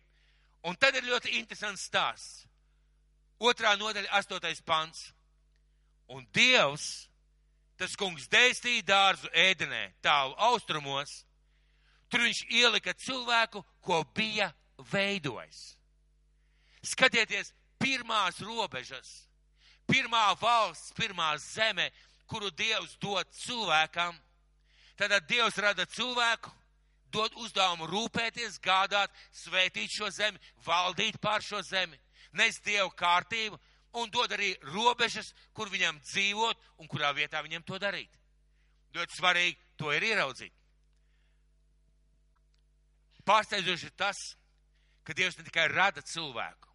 [0.62, 2.46] Un tad ir ļoti interesants stāsts.
[3.42, 5.08] Otrā nodaļa, astotais pants.
[6.12, 7.08] Un Dievs,
[7.80, 11.24] tas kungs dēstīja dārzu ēdenē, tālu austrumos,
[12.12, 14.51] tur viņš ielika cilvēku, ko bija
[14.92, 15.79] veidojis.
[16.85, 19.11] Skatieties, pirmās robežas,
[19.88, 21.88] pirmā valsts, pirmā zeme,
[22.29, 24.14] kuru Dievs dod cilvēkam.
[25.01, 26.53] Tad Dievs rada cilvēku,
[27.12, 31.98] dod uzdevumu rūpēties, gādāt, svētīt šo zemi, valdīt pār šo zemi
[32.33, 33.59] nes Dievu kārtību
[34.01, 38.11] un dod arī robežas, kur viņam dzīvot un kurā vietā viņam to darīt.
[38.96, 40.53] Ļoti svarīgi to ir ieraudzīt.
[43.28, 44.20] Pārsteidzoši ir tas,
[45.06, 46.70] ka Dievs ne tikai rada cilvēku,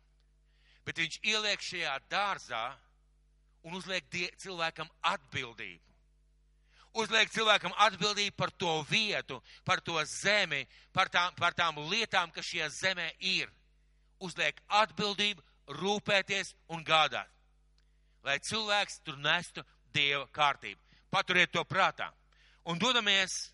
[0.87, 2.63] bet viņš ieliek šajā dārzā
[3.67, 5.83] un uzliek die, cilvēkam atbildību.
[6.97, 10.63] Uzliek cilvēkam atbildību par to vietu, par to zemi,
[10.95, 13.51] par tām, par tām lietām, kas šajā zemē ir.
[14.23, 15.43] Uzliek atbildību
[15.77, 17.29] rūpēties un gādāt,
[18.23, 20.79] lai cilvēks tur nestu Dieva kārtību.
[21.11, 22.09] Paturiet to prātā.
[22.67, 23.51] Un dodamies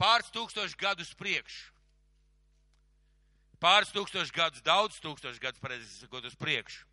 [0.00, 1.74] pāris tūkstoši gadus priekšu.
[3.58, 6.84] Pāris tūkstoši gadus, daudz tūkstoši gadus, pareizi sakot, uz priekšu.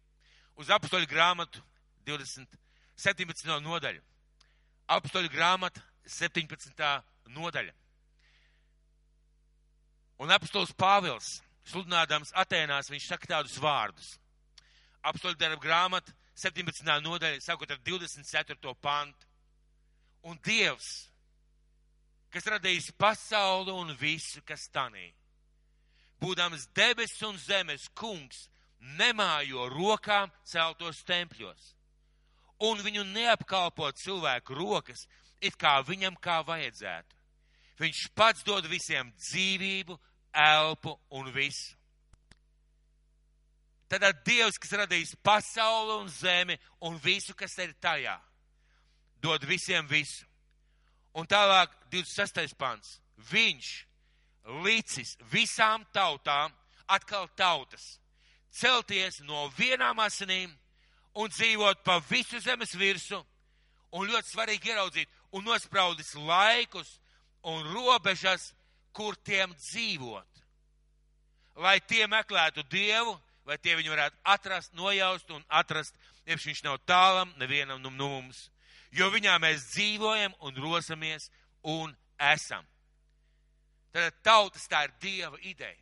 [0.58, 1.62] Uz apstoļu grāmatu
[2.08, 2.58] 20,
[2.98, 3.50] 17.
[3.62, 4.02] nodaļu.
[4.96, 6.86] Apstoļu grāmata 17.
[7.36, 7.74] nodaļa.
[10.22, 14.16] Un apostols Pāvils sludinādams Atēnās, viņš saka tādus vārdus.
[15.06, 16.88] Apstoļu darba grāmata, 17.
[17.04, 18.74] nodaļa, sākot ar 24.
[18.82, 19.28] pantu.
[20.26, 21.12] Un Dievs,
[22.36, 25.08] kas radījis pasauli un visu, kas tanī,
[26.20, 28.50] būdams debesis un zemes kungs,
[29.00, 31.72] nemājo rokām celtos tempļos,
[32.68, 35.08] un viņu neapkalpo cilvēku rokas,
[35.40, 37.16] it kā viņam kā vajadzētu.
[37.80, 39.98] Viņš pats dod visiem dzīvību,
[40.36, 41.76] elpu un visu.
[43.92, 48.16] Tad Dievs, kas radījis pasauli un zemi un visu, kas ir tajā,
[49.24, 50.26] dod visiem visu.
[51.16, 52.56] Un tālāk 26.
[52.60, 53.00] pants.
[53.32, 53.70] Viņš
[54.66, 56.52] līdzis visām tautām,
[56.88, 57.96] atkal tautas,
[58.52, 60.52] celties no vienām asinīm
[61.16, 63.22] un dzīvot pa visu zemes virsu,
[63.96, 66.98] un ļoti svarīgi ieraudzīt, un nospraudis laikus
[67.48, 68.52] un robežas
[68.96, 70.44] kur tiem dzīvot.
[71.56, 73.16] Lai tie meklētu Dievu,
[73.48, 78.50] lai tie viņu varētu atrast, nojaust un atrast, ja viņš nav tālam nevienam no mums.
[78.96, 81.30] Jo viņā mēs dzīvojam un rosamies
[81.68, 81.92] un
[82.32, 82.64] esam.
[83.96, 85.82] Tad tautas tā ir Dieva ideja.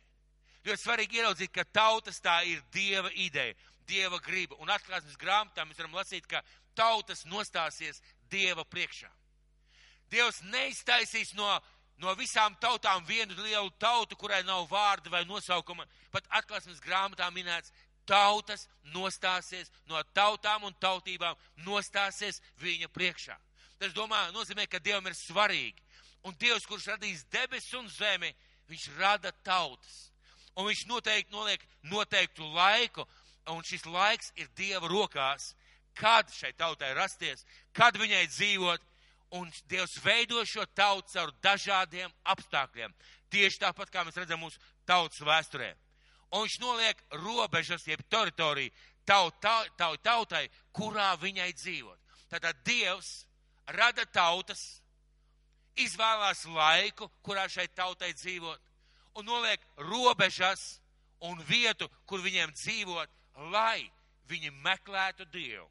[0.64, 3.54] Ļoti svarīgi ieraudzīt, ka tautas tā ir Dieva ideja,
[3.86, 4.56] Dieva griba.
[4.62, 6.42] Un atklāsmes grāmatā mēs varam lasīt, ka
[6.74, 8.00] tautas nostāsies
[8.30, 9.10] Dieva priekšā.
[10.10, 11.48] Dievs neiztaisīs no
[12.02, 15.86] no visām tautām vienu lielu tautu, kurai nav vārda vai nosaukuma.
[16.10, 17.72] Pat atklāsmes grāmatā minēts,
[18.06, 21.36] tautas nostāsies no tautām un tautībām,
[21.66, 23.36] nostāsies viņa priekšā.
[23.78, 25.82] Tas, domāju, nozīmē, ka Dievam ir svarīgi.
[26.24, 28.30] Un Dievs, kurš radīs debesis un zemi,
[28.70, 30.10] viņš rada tautas.
[30.56, 33.04] Un viņš noteikti noliek noteiktu laiku,
[33.50, 35.52] un šis laiks ir Dieva rokās,
[35.94, 38.90] kad šai tautai rasties, kad viņai dzīvot,
[39.34, 42.94] un Dievs veido šo tautu caur dažādiem apstākļiem.
[43.34, 45.72] Tieši tāpat kā mēs redzam mūsu tautas vēsturē.
[46.34, 48.72] Un viņš noliek robežas, jeb teritoriju
[49.06, 49.36] taut,
[49.76, 51.98] taut, tautai, kurā viņai dzīvot.
[52.32, 53.24] Tātad Dievs
[53.76, 54.62] rada tautas,
[55.78, 58.60] izvēlās laiku, kurā šai tautai dzīvot,
[59.18, 60.80] un noliek robežas
[61.24, 63.10] un vietu, kur viņiem dzīvot,
[63.52, 63.90] lai
[64.30, 65.68] viņi meklētu Dievu.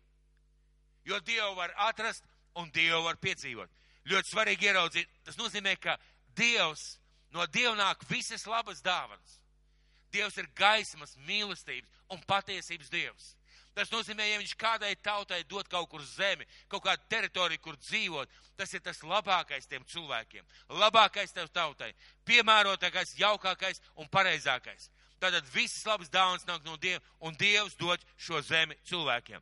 [1.03, 2.23] Jo Dievu var atrast
[2.55, 3.69] un Dievu var piedzīvot.
[4.07, 5.97] Ļoti svarīgi ieraudzīt, tas nozīmē, ka
[6.35, 6.97] Dievs,
[7.31, 9.39] no Dieva nāk visas labas dāvanas.
[10.13, 13.33] Dievs ir gaismas, mīlestības un patiesības Dievs.
[13.73, 18.33] Tas nozīmē, ja viņš kādai tautai dod kaut kur zemi, kaut kādu teritoriju, kur dzīvot,
[18.57, 20.45] tas ir tas labākais tiem cilvēkiem,
[20.77, 21.89] labākais tev tautai,
[22.29, 24.91] piemērotākais, jaukākais un pareizākais.
[25.23, 29.41] Tātad visas labas dāvanas nāk no Dieva, un Dievs dod šo zemi cilvēkiem.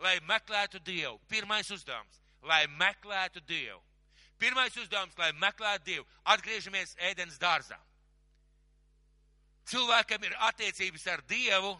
[0.00, 3.82] Lai meklētu Dievu, pirmais uzdevums, lai meklētu Dievu.
[4.38, 7.76] Pirmais uzdevums, lai meklētu Dievu, atgriežamies ēdienas dārzā.
[9.66, 11.72] Cilvēkam ir attiecības ar Dievu,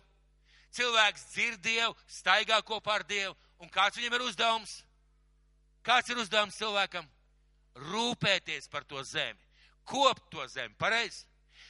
[0.75, 4.81] cilvēks dzird Dievu, staigā kopā ar Dievu, un kāds viņam ir uzdevums?
[5.87, 7.07] Kāds ir uzdevums cilvēkam?
[7.93, 9.39] Rūpēties par to zemi,
[9.85, 11.25] kopt to zemi, pareizi?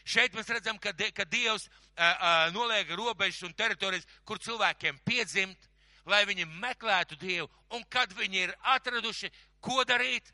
[0.06, 5.00] Šeit mēs redzam, ka, de, ka Dievs uh, uh, noliek robežas un teritorijas, kur cilvēkiem
[5.04, 5.68] piedzimt,
[6.06, 10.30] lai viņi meklētu Dievu, un kad viņi ir atraduši, ko darīt,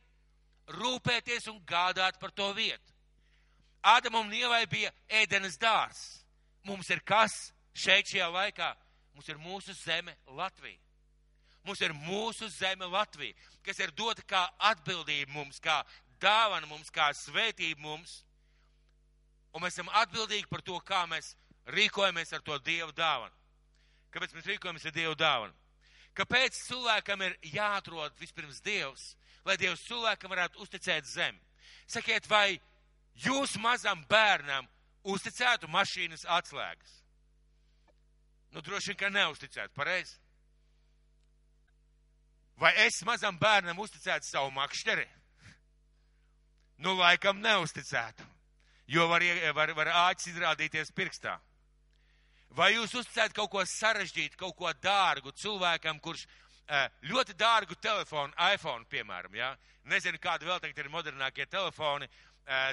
[0.76, 2.91] rūpēties un gādāt par to vietu.
[3.82, 6.22] Ādamam un Ievai bija ēdenes dārs.
[6.64, 8.70] Mums ir kas šeit šajā laikā?
[9.14, 10.78] Mums ir mūsu zeme Latvija.
[11.66, 15.82] Mums ir mūsu zeme Latvija, kas ir dota kā atbildība mums, kā
[16.22, 18.22] dāvana mums, kā svētība mums.
[19.52, 21.34] Un mēs esam atbildīgi par to, kā mēs
[21.70, 23.34] rīkojamies ar to Dievu dāvanu.
[24.12, 25.54] Kāpēc mēs rīkojamies ar Dievu dāvanu?
[26.18, 29.12] Kāpēc cilvēkam ir jāatrod vispirms Dievs,
[29.46, 31.40] lai Dievs cilvēkam varētu uzticēt zemi?
[31.86, 32.58] Sakiet, vai
[33.14, 34.68] jūs mazam bērnam
[35.02, 36.98] uzticētu mašīnas atslēgas?
[38.52, 40.18] Nu, droši vien, ka neuzticētu, pareizi.
[42.60, 45.06] Vai es mazam bērnam uzticētu savu makšķeri?
[46.82, 48.26] Nu, laikam neuzticētu,
[48.90, 49.24] jo var,
[49.56, 51.38] var, var āķis izrādīties pirkstā.
[52.52, 56.26] Vai jūs uzticētu kaut ko sarežģītu, kaut ko dārgu cilvēkam, kurš
[57.08, 59.52] ļoti dārgu telefonu, iPhone, piemēram, ja?
[59.88, 62.08] Nezinu, kāda vēl tagad ir modernākie telefoni,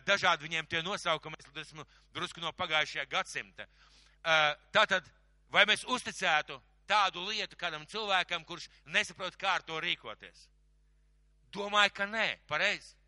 [0.06, 3.68] dažādi viņiem tie nosaukumi, es esmu drusku no pagājušajā gadsimta.
[4.76, 5.08] Tātad,
[5.50, 10.48] vai mēs uzticētu tādu lietu kādam cilvēkam, kurš nesaprot, kā ar to rīkoties?
[11.54, 13.00] Domāju, ka nē, pareizi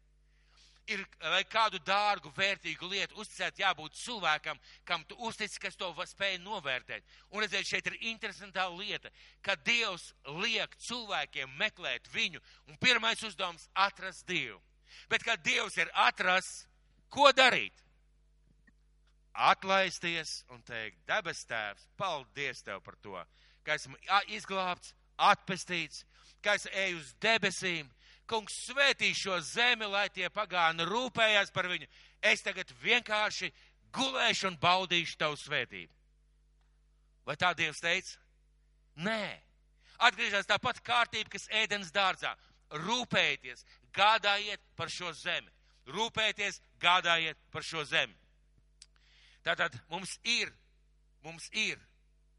[0.90, 6.40] ir, lai kādu dārgu, vērtīgu lietu uzticēt, jābūt cilvēkam, kam tu uztici, kas to spēj
[6.44, 7.06] novērtēt.
[7.32, 13.70] Un redziet, šeit ir interesantā lieta, ka Dievs liek cilvēkiem meklēt viņu, un pirmais uzdevums-
[13.88, 14.62] atrast Dievu.
[15.10, 16.66] Bet, kad Dievs ir atrasts,
[17.12, 17.76] ko darīt?
[19.32, 23.16] Atlaisties un teikt, debes tēvs, paldies tev par to,
[23.64, 23.96] ka esmu
[24.36, 26.04] izglābts, atpestīts,
[26.44, 27.90] ka es eju uz debesīm,
[28.28, 31.88] kungs svētī šo zemi, lai tie pagāni rūpējās par viņu.
[32.22, 33.52] Es tagad vienkārši
[33.96, 35.92] gulēšu un baudīšu tavu svētību.
[37.28, 38.18] Vai tā Dievs teica?
[38.96, 39.42] Nē.
[40.02, 42.34] Atgriežas tāpat kārtība, kas ēdens dārzā.
[42.72, 45.50] Rūpējieties, gādājiet par šo zemi.
[45.92, 48.16] Rūpējieties, gādājiet par šo zemi.
[49.46, 50.52] Tātad mums ir,
[51.26, 51.80] mums ir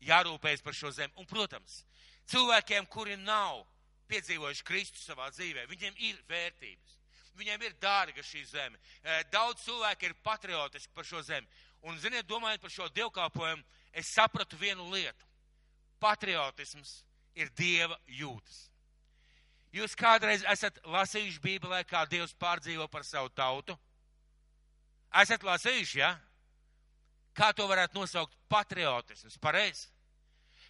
[0.06, 1.12] jārūpējas par šo zemi.
[1.18, 1.82] Un, protams,
[2.30, 3.64] cilvēkiem, kuri nav
[4.12, 5.66] piedzīvojuši Kristu savā dzīvē.
[5.70, 6.98] Viņiem ir vērtības.
[7.38, 8.78] Viņiem ir dārga šī zeme.
[9.02, 11.48] Eh, daudz cilvēku ir patriotiski par šo zemi.
[11.82, 15.26] Un, ziniet, domājot par šo dievkalpojumu, es sapratu vienu lietu.
[16.02, 17.00] Patriotisms
[17.34, 18.68] ir dieva jūtas.
[19.72, 23.76] Jūs kādreiz esat lasījuši Bībelē, kā Dievs pārdzīvo par savu tautu?
[25.22, 26.12] Esat lasījuši, jā?
[26.12, 26.32] Ja?
[27.32, 28.36] Kā to varētu nosaukt?
[28.52, 29.88] Patriotisms, pareizi.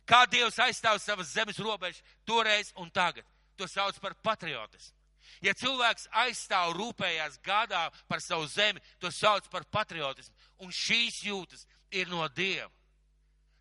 [0.07, 3.27] Kā Dievs aizstāv savas zemes robežas toreiz un tagad.
[3.59, 4.95] To sauc par patriotismu.
[5.43, 10.35] Ja cilvēks aizstāv, rūpējās, gādā par savu zemi, to sauc par patriotismu.
[10.63, 12.71] Un šīs jūtas ir no Dieva.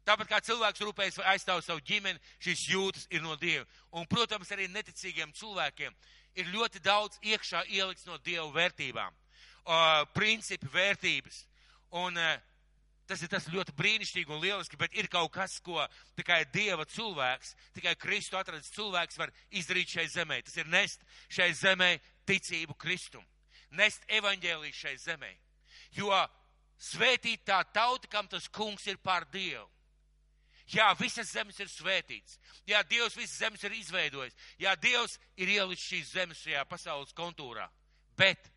[0.06, 3.66] Tāpat kā cilvēks rūpējas vai aizstāv savu ģimeni, šīs jūtas ir no Dieva.
[3.94, 5.94] Un, protams, arī neticīgiem cilvēkiem
[6.42, 11.46] ir ļoti daudz iekšā ielikts no Dieva vērtībām, uh, principi, vērtības.
[12.02, 12.40] Un uh,
[13.12, 15.84] Tas ir tas ļoti brīnišķīgi un lieliski, bet ir kaut kas, ko
[16.16, 20.38] tikai Dieva cilvēks, tikai Kristu atradas cilvēks var izdarīt šai zemē.
[20.48, 21.90] Tas ir nest šai zemē
[22.30, 23.26] ticību Kristum,
[23.76, 25.34] nest evaņģēliju šai zemē.
[25.98, 26.14] Jo
[26.80, 29.68] svētīt tā tauta, kam tas kungs ir pār Dievu.
[30.72, 32.38] Jā, visas zemes ir svētīts.
[32.68, 34.38] Jā, Dievs visas zemes ir izveidojis.
[34.62, 37.68] Jā, Dievs ir ielicis šīs zemes šajā pasaules kontūrā.
[38.16, 38.48] Bet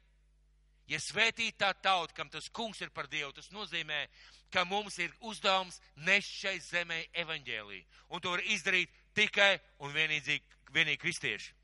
[0.91, 4.05] Ja svētīt tā tauta, kam tas kungs ir par Dievu, tas nozīmē,
[4.53, 7.85] ka mums ir uzdevums nest šai zemē evaņģēlīju.
[8.13, 11.55] Un to var izdarīt tikai un vienīgi kristieši.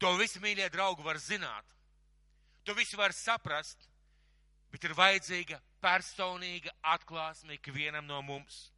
[0.00, 1.66] To visi mīļie draugi var zināt.
[2.64, 3.84] To visi var saprast,
[4.72, 8.70] bet ir vajadzīga personīga atklāsme ikvienam no mums.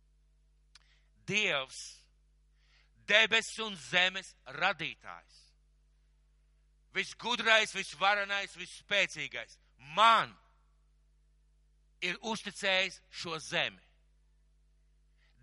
[1.27, 1.81] Dievs,
[3.07, 5.39] debesis un zemes radītājs,
[6.97, 9.59] visgudrais, visvarenais, visspēcīgais
[9.95, 10.33] man
[12.01, 13.83] ir uzticējis šo zemi.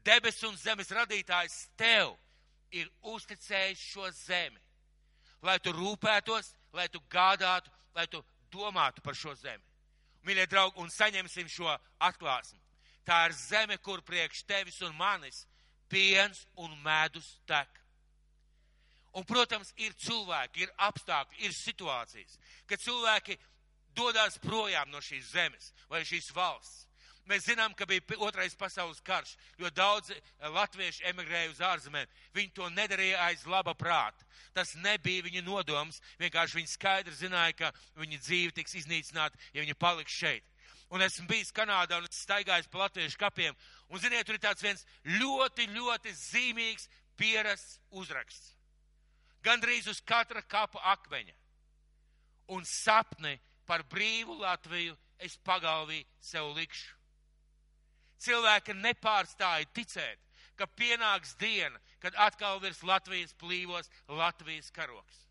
[0.03, 2.17] debesu un zemes radītājs tev
[2.71, 4.59] ir uzticējis šo zemi,
[5.41, 9.63] lai tu rūpētos, lai tu gādātu, lai tu domātu par šo zemi.
[10.23, 12.59] Mīļie draugi, un saņemsim šo atklāsmi.
[13.05, 15.45] Tā ir zeme, kur priekš tevis un manis
[15.93, 17.69] piens un medus tek.
[19.13, 23.37] Un, protams, ir cilvēki, ir apstākļi, ir situācijas, kad cilvēki
[23.93, 26.87] dodas projām no šīs zemes vai šīs valsts.
[27.29, 30.11] Mēs zinām, ka bija otrais pasaules karš, jo daudz
[30.43, 32.09] latvieši emigrēja uz ārzemēm.
[32.35, 34.25] Viņi to nedarīja aiz laba prāta.
[34.53, 36.01] Tas nebija viņa nodoms.
[36.19, 40.43] Vienkārši viņi skaidri zināja, ka viņa dzīve tiks iznīcināta, ja viņa paliks šeit.
[40.89, 43.55] Un esmu bijis Kanādā un staigājis pa latviešu kapiem.
[43.89, 48.55] Un, ziniet, tur ir tāds viens ļoti, ļoti zīmīgs pierasts uzraksts.
[49.43, 51.33] Gandrīz uz katra kapa akmeņa.
[52.53, 57.03] Un sapni par brīvu Latviju es pagalvī sev likšu
[58.23, 60.19] cilvēki nepārstāja ticēt,
[60.57, 65.23] ka pienāks diena, kad atkal virs Latvijas plīvos Latvijas karoks.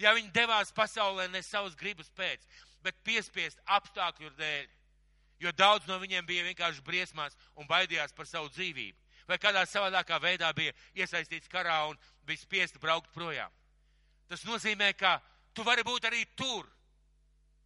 [0.00, 2.44] Ja viņi devās pasaulē ne savas gribas pēc,
[2.82, 4.68] bet piespiest apstākļu dēļ,
[5.42, 10.18] jo daudz no viņiem bija vienkārši briesmās un baidījās par savu dzīvību, vai kādā savādākā
[10.22, 13.50] veidā bija iesaistīts karā un bija spiest braukt projām.
[14.30, 15.18] Tas nozīmē, ka
[15.54, 16.68] tu vari būt arī tur,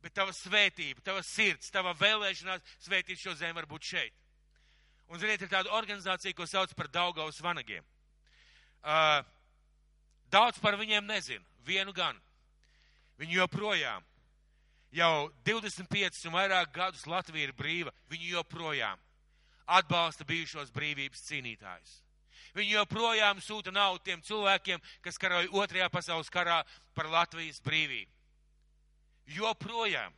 [0.03, 4.15] bet tava svētība, tava sirds, tava vēlēšanās svētīt šo zemi var būt šeit.
[5.07, 7.85] Un, ziniet, ir tāda organizācija, ko sauc par Daugavas vanagiem.
[8.83, 9.21] Uh,
[10.31, 12.19] daudz par viņiem nezinu, vienu gan.
[13.21, 14.05] Viņi joprojām,
[14.97, 18.99] jau 25 un vairāk gadus Latvija ir brīva, viņi joprojām
[19.67, 22.03] atbalsta bijušos brīvības cīnītājus.
[22.57, 26.63] Viņi joprojām sūta naudu tiem cilvēkiem, kas karoja otrajā pasaules karā
[26.97, 28.17] par Latvijas brīvību
[29.27, 30.15] joprojām.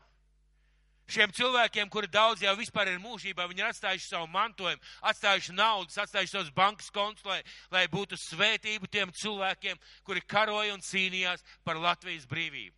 [1.09, 5.97] Šiem cilvēkiem, kuri daudz jau vispār ir mūžībā, viņi ir atstājuši savu mantojumu, atstājuši naudas,
[6.03, 7.38] atstājuši savus bankas kontus, lai,
[7.73, 12.77] lai būtu svētība tiem cilvēkiem, kuri karoja un cīnījās par Latvijas brīvību.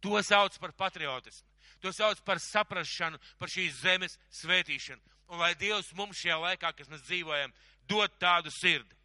[0.00, 1.46] To sauc par patriotismu.
[1.80, 5.00] To sauc par saprašanu, par šīs zemes svētīšanu.
[5.30, 7.52] Un lai Dievs mums šajā laikā, kas mēs dzīvojam,
[7.88, 8.96] dod tādu sirdi.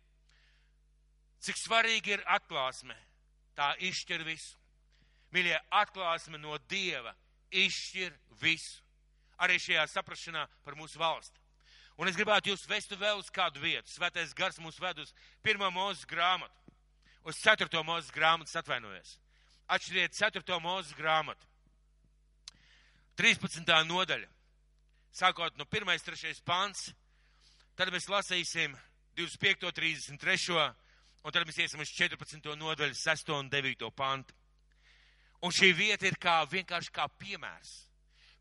[1.45, 2.95] Cik svarīgi ir atklāsme,
[3.55, 4.58] tā izšķir visu.
[5.36, 7.13] Mīļie, atklāsme no Dieva
[7.51, 8.81] izšķir visu.
[9.43, 11.41] Arī šajā saprašanā par mūsu valsti.
[11.99, 13.91] Un es gribētu jūs vestu vēl uz kādu vietu.
[13.91, 16.55] Svētais gars mūs ved uz pirmo mūzes grāmatu.
[17.23, 19.15] Uz ceturto mūzes grāmatu atvainojos.
[19.65, 21.47] Atšķiriet ceturto mūzes grāmatu.
[23.17, 23.63] 13.
[23.88, 24.28] nodaļa.
[25.15, 25.93] Sākot no 1.
[26.06, 26.34] 3.
[26.45, 26.91] pants.
[27.75, 28.75] Tad mēs lasīsim
[29.17, 29.71] 25.
[29.71, 30.67] 33.
[31.23, 32.51] un tad mēs iesim uz 14.
[32.60, 33.32] nodaļu 6.
[33.34, 33.89] un 9.
[33.95, 34.36] pantu.
[35.41, 37.73] Un šī vieta ir kā vienkārši kā piemērs.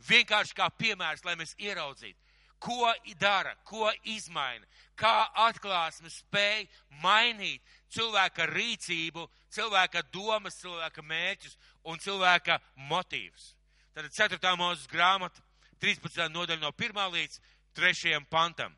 [0.05, 2.19] Vienkārši kā piemērs, lai mēs ieraudzītu,
[2.59, 6.67] ko dara, ko izmaina, kā atklāsme spēj
[7.03, 7.63] mainīt
[7.93, 12.59] cilvēka rīcību, cilvēka domas, cilvēka mērķus un cilvēka
[12.91, 13.55] motīvus.
[13.95, 14.55] Tad 4.
[14.59, 15.43] mūzes grāmata,
[15.83, 16.29] 13.
[16.33, 17.05] nodaļa no 1.
[17.15, 17.41] līdz
[17.77, 18.19] 3.
[18.31, 18.75] pantam.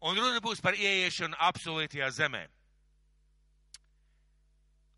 [0.00, 2.44] Un runa būs par ieiešanu absolūtajā zemē.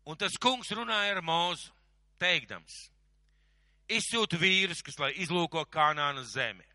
[0.05, 1.69] Un tas kungs runāja ar mūzu
[2.21, 2.89] teikdams,
[3.89, 6.65] izsūtu vīrus, kas lai izlūko Kanānas zemi,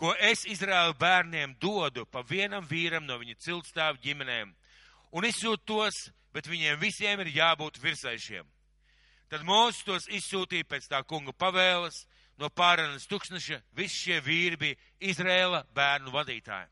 [0.00, 4.52] ko es Izraēlu bērniem dodu pa vienam vīram no viņa ciltstāvu ģimenēm,
[5.16, 8.46] un izsūtu tos, bet viņiem visiem ir jābūt virsaišiem.
[9.32, 12.04] Tad Mūzes tos izsūtīja pēc tā kunga pavēles
[12.38, 16.70] no pāranas tūkstneša, visi šie vīri bija Izraēla bērnu vadītāji.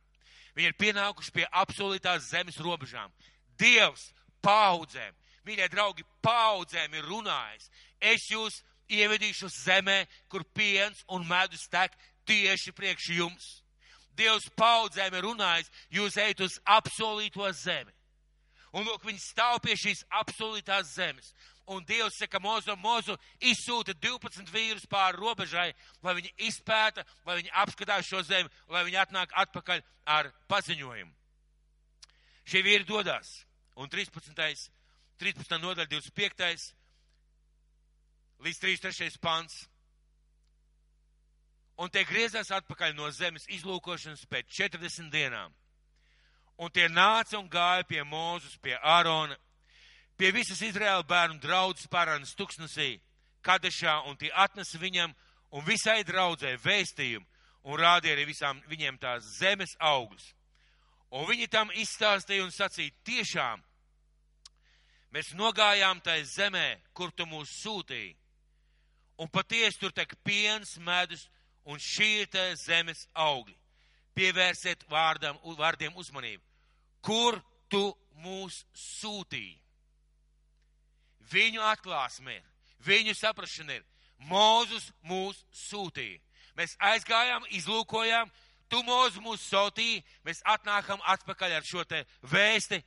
[0.54, 3.10] Viņi ir pienākuši pie absolūtās zemes robežām.
[3.58, 4.12] Dievs
[4.44, 7.68] paudzēm mīļie draugi, paudzēm ir runājis.
[8.00, 11.94] Es jūs ievedīšu zemē, kur piens un medus tek
[12.28, 13.50] tieši priekš jums.
[14.14, 17.90] Dievs paudzēm ir runājis, jūs ejat uz apsolīto zemi.
[18.74, 21.32] Un lūk, viņi stāv pie šīs apsolītās zemes.
[21.70, 25.70] Un Dievs saka, Mozu, Mozu izsūta 12 vīrus pāri robežai,
[26.04, 29.82] lai viņi izpēta, lai viņi apskatās šo zemi, lai viņi atnāk atpakaļ
[30.16, 31.14] ar paziņojumu.
[32.44, 33.30] Šie vīri dodas.
[33.80, 34.70] Un 13.
[35.18, 35.56] 13.
[35.62, 36.66] nodaļa, 25.
[38.44, 39.18] līdz 33.
[39.22, 39.64] pants.
[41.80, 45.54] Un tie griezās atpakaļ no zemes izlūkošanas pēc 40 dienām.
[46.62, 49.34] Un tie nāca un gāja pie Mūzus, pie Ārona,
[50.16, 53.00] pie visas Izraēla bērnu draudzes pārānas tuksnesī,
[53.44, 55.10] Kadešā, un tie atnesa viņam
[55.52, 57.26] un visai draudzē vēstījumu
[57.64, 60.30] un rādīja arī visām viņiem tās zemes augļus.
[61.10, 63.62] Un viņi tam izstāstīja un sacīja, tiešām
[65.14, 68.16] Mēs nogājām tai zemē, kur tu mūs sūtīji.
[69.22, 71.28] Un patiesi tur tek piens, medus
[71.64, 73.56] un šī ir tā zemes augļi.
[74.14, 76.42] pievērsiet vārdam, vārdiem uzmanību.
[77.02, 79.58] Kur tu mūs sūtīji?
[81.32, 82.44] Viņu atklāsme ir,
[82.86, 83.84] viņu saprašana ir.
[84.30, 86.20] Mūzus mūs sūtīja.
[86.54, 88.30] Mēs aizgājām, izlūkojām,
[88.70, 92.78] tu mūzu mūs sūtīji, mēs atnākam atpakaļ ar šo te vēsti.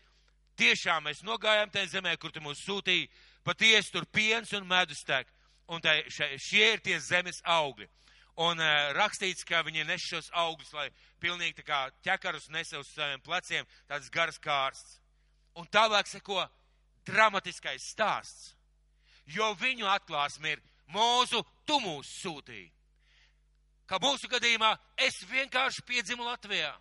[0.58, 3.10] Tiešām mēs nogājām tajā zemē, kur tu mūs sūtīji,
[3.46, 5.28] patiesi tur piens un medus tek.
[5.68, 7.90] Un tai, šie ir tie zemes augļi.
[8.38, 10.88] Un uh, rakstīts, ka viņi nes šos augļus, lai
[11.24, 15.00] pilnīgi tā kā ķekarus nesa uz saviem pleciem, tāds gars kārsts.
[15.58, 16.44] Un tālāk seko
[17.08, 18.54] dramatiskais stāsts.
[19.26, 20.62] Jo viņu atklāsme ir
[20.94, 22.70] mūzu, tu mūs sūtīji.
[23.88, 26.74] Kā mūsu gadījumā es vienkārši piedzimu Latvijā.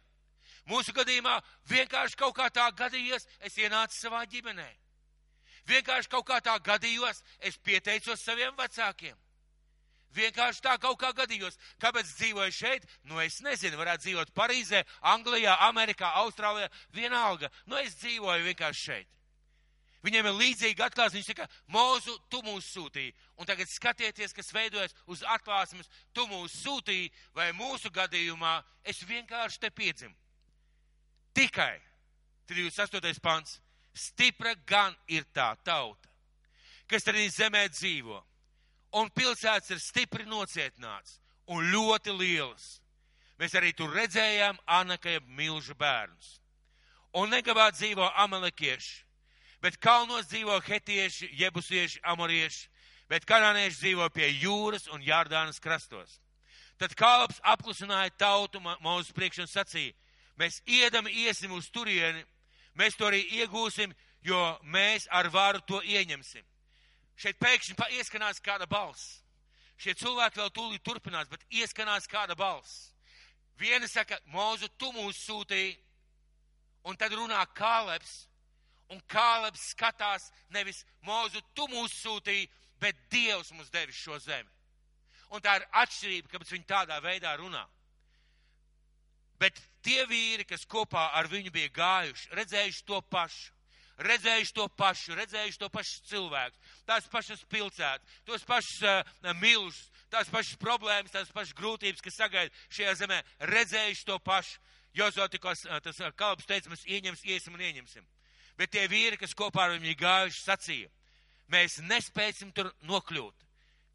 [0.66, 1.38] Mūsu gadījumā
[1.70, 4.66] vienkārši kaut kā tā gadījies, es ienācu savā ģimenē.
[5.66, 9.14] Vienkārši kaut kā tā gadījos, es pieteicos saviem vecākiem.
[10.16, 11.58] Vienkārši tā kaut kā gadījos.
[11.82, 12.86] Kāpēc dzīvoju šeit?
[13.04, 17.50] Nu, es nezinu, varētu dzīvot Parīzē, Anglijā, Amerikā, Austrālijā, vienalga.
[17.66, 19.12] Nu, es dzīvoju vienkārši šeit.
[20.06, 21.18] Viņiem ir līdzīga atklāsme.
[21.18, 23.14] Viņš saka, Mūzu, tu mūs sūtīji.
[23.40, 29.60] Un tagad skatieties, kas veidojas uz atklāsmes, tu mūs sūtīji, vai mūsu gadījumā es vienkārši
[29.64, 30.14] te piedzimu.
[31.36, 31.74] Tikai
[32.48, 33.20] 38.
[33.20, 33.60] pants.
[33.96, 36.10] Stipra gan ir tā tauta,
[36.84, 38.18] kas arī zemē dzīvo,
[38.96, 41.18] un pilsētas ir stipri nocietināts
[41.52, 42.80] un ļoti lielas.
[43.36, 46.38] Mēs arī tur redzējām Anakai milžu bērnus.
[47.16, 49.04] Un negabā dzīvo amalekieši,
[49.60, 52.68] bet kalnos dzīvo hetieši, jebusieši, amorieši,
[53.08, 56.18] bet kanānieši dzīvo pie jūras un Jārdānas krastos.
[56.76, 59.94] Tad kalps apklusināja tautu mūsu priekš un sacīja,
[60.36, 62.24] mēs iedam iesim uz turieni,
[62.76, 63.94] mēs to arī iegūsim,
[64.24, 66.44] jo mēs ar varu to ieņemsim.
[67.16, 69.22] Šeit pēkšņi ieskanās kāda balss.
[69.76, 72.92] Šie cilvēki vēl tūlīt turpinās, bet ieskanās kāda balss.
[73.58, 75.76] Viena saka, Mūzu, tu mūs sūtīji,
[76.84, 78.26] un tad runā Kāleps,
[78.92, 82.46] Un Kālebs skatās nevis mūzu, tu mūs sūtīji,
[82.78, 84.50] bet Dievs mums devis šo zemi.
[85.34, 87.64] Un tā ir atšķirība, kāpēc viņi tādā veidā runā.
[89.42, 93.55] Bet tie vīri, kas kopā ar viņu bija gājuši, redzējuši to pašu,
[94.02, 100.28] redzējuši to pašu, redzējuši to pašu cilvēku, tās pašas pilsētas, tos pašus uh, milžus, tās
[100.32, 103.22] pašas problēmas, tās pašas grūtības, kas sagaida šajā zemē,
[103.52, 104.60] redzējuši to pašu.
[104.96, 108.04] Jozo tikos, uh, tas uh, kalps teica, mēs ieņemsim, iesim un ieņemsim.
[108.56, 110.92] Bet tie vīri, kas kopā ar viņu gājuši, sacīja,
[111.52, 113.44] mēs nespēsim tur nokļūt,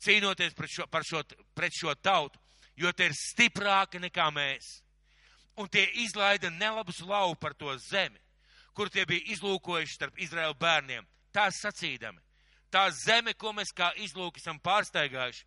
[0.01, 1.23] cīnoties pret šo, šo,
[1.57, 2.37] pret šo tautu,
[2.77, 4.79] jo tie ir stiprāki nekā mēs.
[5.57, 8.20] Un tie izlaida nelabus lauku par to zemi,
[8.73, 11.07] kur tie bija izlūkojuši starp Izraēlu bērniem.
[11.31, 12.19] Tā sacīdami,
[12.71, 15.45] tā zeme, ko mēs kā izlūki esam pārsteigājuši,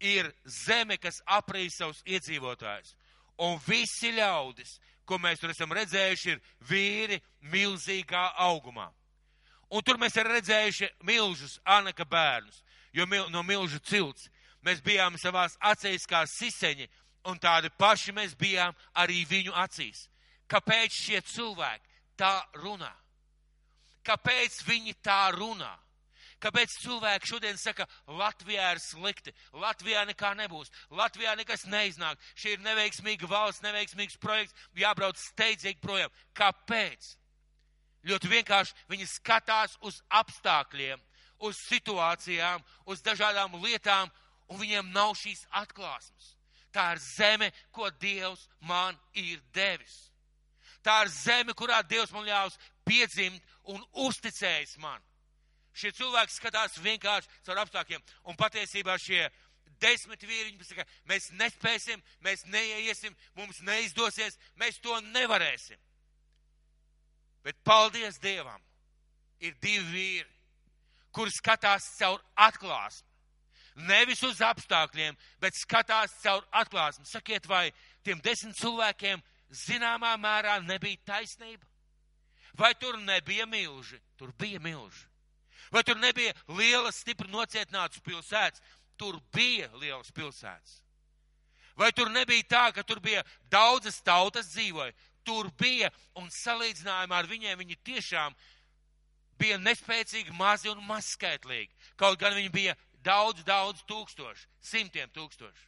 [0.00, 2.94] ir zeme, kas aprīs savus iedzīvotājus.
[3.42, 7.18] Un visi ļaudis, ko mēs tur esam redzējuši, ir vīri
[7.52, 8.88] milzīgā augumā.
[9.70, 12.62] Un tur mēs esam redzējuši milžus, Anaka bērnus,
[12.94, 14.28] jo mil, no milžu cilts
[14.66, 16.88] mēs bijām savās acīs kā siseņi,
[17.26, 20.06] un tādi paši mēs bijām arī viņu acīs.
[20.46, 21.85] Kāpēc šie cilvēki
[22.18, 22.92] tā runā?
[24.06, 25.72] Kāpēc viņi tā runā?
[26.42, 32.64] Kāpēc cilvēki šodien saka, Latvijā ir slikti, Latvijā nekā nebūs, Latvijā nekas neiznāk, šī ir
[32.64, 36.12] neveiksmīga valsts, neveiksmīgs projekts, jābrauc steidzīgi projām.
[36.36, 37.14] Kāpēc?
[38.06, 41.00] Ļoti vienkārši viņi skatās uz apstākļiem,
[41.42, 44.12] uz situācijām, uz dažādām lietām,
[44.52, 46.34] un viņiem nav šīs atklāsmes.
[46.70, 50.12] Tā ir zeme, ko Dievs man ir devis.
[50.86, 55.02] Tā ir zeme, kurā Dievs man ļaus piedzimt un uzticējis man.
[55.76, 58.04] Šie cilvēki skatās vienkārši caur apstākļiem.
[58.30, 59.26] Un patiesībā šie
[59.82, 65.80] desmit vīriņi saka, mēs nespēsim, mēs neiesim, mums neizdosies, mēs to nevarēsim.
[67.44, 68.62] Bet paldies Dievam!
[69.42, 70.30] Ir divi vīri,
[71.12, 73.04] kuri skatās caur atklāsmi.
[73.84, 77.04] Nevis uz apstākļiem, bet skatās caur atklāsmi.
[77.04, 77.68] Sakiet, vai
[78.06, 79.20] tiem desmit cilvēkiem
[79.56, 81.66] zināmā mērā nebija taisnība?
[82.56, 84.00] Vai tur nebija milži?
[84.16, 85.04] Tur bija milži.
[85.72, 88.62] Vai tur nebija lielas, stipri nocietinātas pilsētas?
[88.96, 90.80] Tur bija lielas pilsētas.
[91.76, 94.94] Vai tur nebija tā, ka tur bija daudzas tautas dzīvoja?
[95.26, 98.36] Tur bija, un salīdzinājumā ar viņiem viņi tiešām
[99.36, 101.72] bija nespēcīgi, mazi un mazskaitlīgi.
[102.00, 105.66] Kaut gan viņi bija daudz, daudz tūkstoši, simtiem tūkstoši.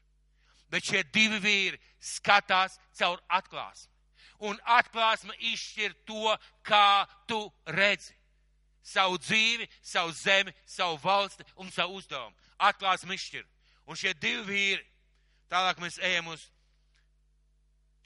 [0.71, 3.91] Bet šie divi vīri skatās caur atklāsmi.
[4.45, 7.41] Un atklāsme izšķir to, kā tu
[7.75, 8.15] redzi
[8.89, 12.37] savu dzīvi, savu zemi, savu valsti un savu uzdevumu.
[12.59, 13.45] Atklāsim izšķir.
[13.89, 14.85] Un šie divi vīri,
[15.51, 16.45] tālāk mēs ejam uz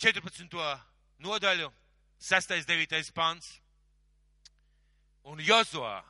[0.03, 0.57] 14.
[1.23, 1.69] nodaļu,
[2.23, 2.57] 6.
[2.67, 3.13] 9.
[3.15, 3.59] pants.
[5.23, 6.01] Un Jozoā,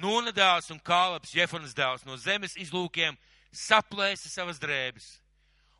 [0.00, 3.16] Nūna dēls un Kālaps, Jefonas dēls no zemes izlūkiem
[3.52, 5.18] saplēsa savas drēbes.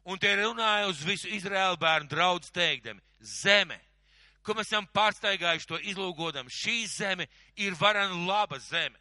[0.05, 3.77] Un tie runāja uz visu Izraēlu bērnu draudz teikdami, zeme,
[4.43, 7.29] ko mēs esam pārsteigājuši to izlūgodam, šī zeme
[7.61, 8.97] ir varana laba zeme.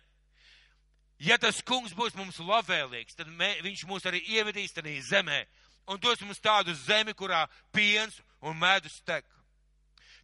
[1.19, 5.41] Ja tas kungs būs mums labvēlīgs, tad mē, viņš mūs arī ievedīs tādā zemē
[5.89, 9.25] un dos mums tādu zemi, kurā piens un medus tek.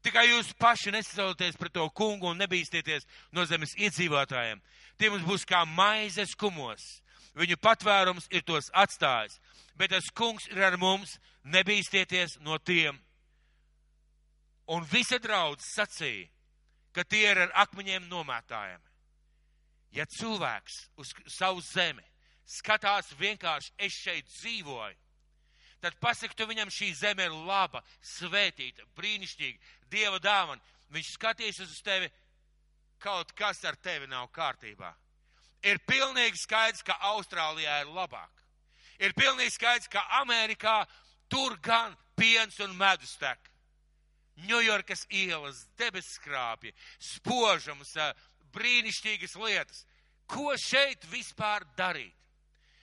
[0.06, 4.62] Tikai jūs paši nesasauties pret to kungu un nebīsties no zemes iedzīvotājiem.
[5.00, 7.02] Tie mums būs kā maizes kumos.
[7.36, 9.40] Viņu patvērums ir tos atstājis,
[9.76, 12.98] bet tas kungs ir ar mums, nebīsties no tiem.
[14.72, 16.30] Un visa draudz sacīja,
[16.96, 18.82] ka tie ir ar akmeņiem nomētājiem.
[19.96, 22.04] Ja cilvēks uz savu zemi
[22.46, 24.98] skatās vienkārši, es šeit dzīvoju,
[25.84, 30.62] tad pasaki tu viņam, šī zeme ir laba, svētīta, brīnišķīga, Dieva dāvana.
[30.94, 32.10] Viņš skatīs uz tevi,
[33.02, 34.92] kaut kas ar tevi nav kārtībā.
[35.66, 38.32] Ir pilnīgi skaidrs, ka Austrālijā ir labāk.
[39.02, 40.84] Ir pilnīgi skaidrs, ka Amerikā
[41.32, 43.52] tur gan piens un medus tek.
[44.46, 47.96] Ņujorkas ielas, debeskrāpji, spožums,
[48.56, 49.86] brīnišķīgas lietas.
[50.28, 52.14] Ko šeit vispār darīt?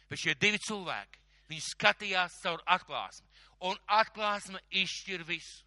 [0.08, 1.20] Bet šie divi cilvēki,
[1.50, 3.28] viņi skatījās caur atklāsmi,
[3.68, 5.62] un atklāsme izšķir visu.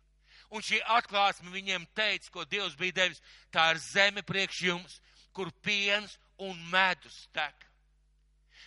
[0.54, 5.00] Un šī atklāsme viņiem teica, ko Dievs bija devis, tā ir zeme priekš jums,
[5.36, 7.68] kur piens un medus tek.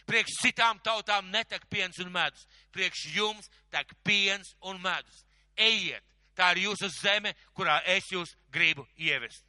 [0.08, 5.24] Priekš citām tautām netek piens un medus, priekš jums tek piens un medus.
[5.56, 6.04] Ejiet,
[6.36, 9.44] tā ir jūsu zeme, kurā es jūs gribu ievest.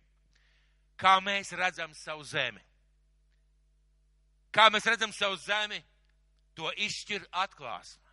[1.00, 2.60] Kā mēs redzam savu zemi?
[4.52, 5.80] Kā mēs redzam savu zemi,
[6.58, 8.10] to izšķir atklāsme.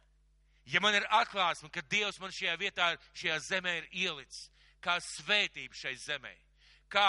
[0.70, 4.48] Ja man ir atklāsme, ka Dievs man šajā vietā, šajā zemē ir ielicis,
[4.82, 6.32] kā svētība šai zemē,
[6.90, 7.07] kā,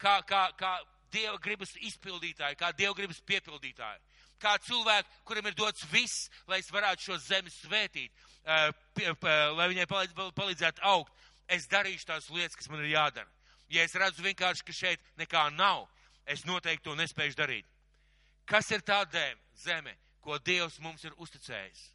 [0.00, 0.72] kā, kā, kā
[1.14, 4.02] Dieva gribas izpildītāji, kā Dieva gribas piepildītāji,
[4.42, 8.12] kā cilvēki, kuriem ir dots viss, lai es varētu šo zemi svētīt,
[8.44, 11.14] lai viņai palīdzētu augt,
[11.48, 13.30] es darīšu tās lietas, kas man ir jādara.
[13.72, 15.86] Ja es redzu vienkārši, ka šeit nekā nav,
[16.26, 17.66] es noteikti to nespēju darīt.
[18.44, 19.04] Kas ir tā
[19.56, 21.93] zeme, ko Dievs mums ir uzticējis?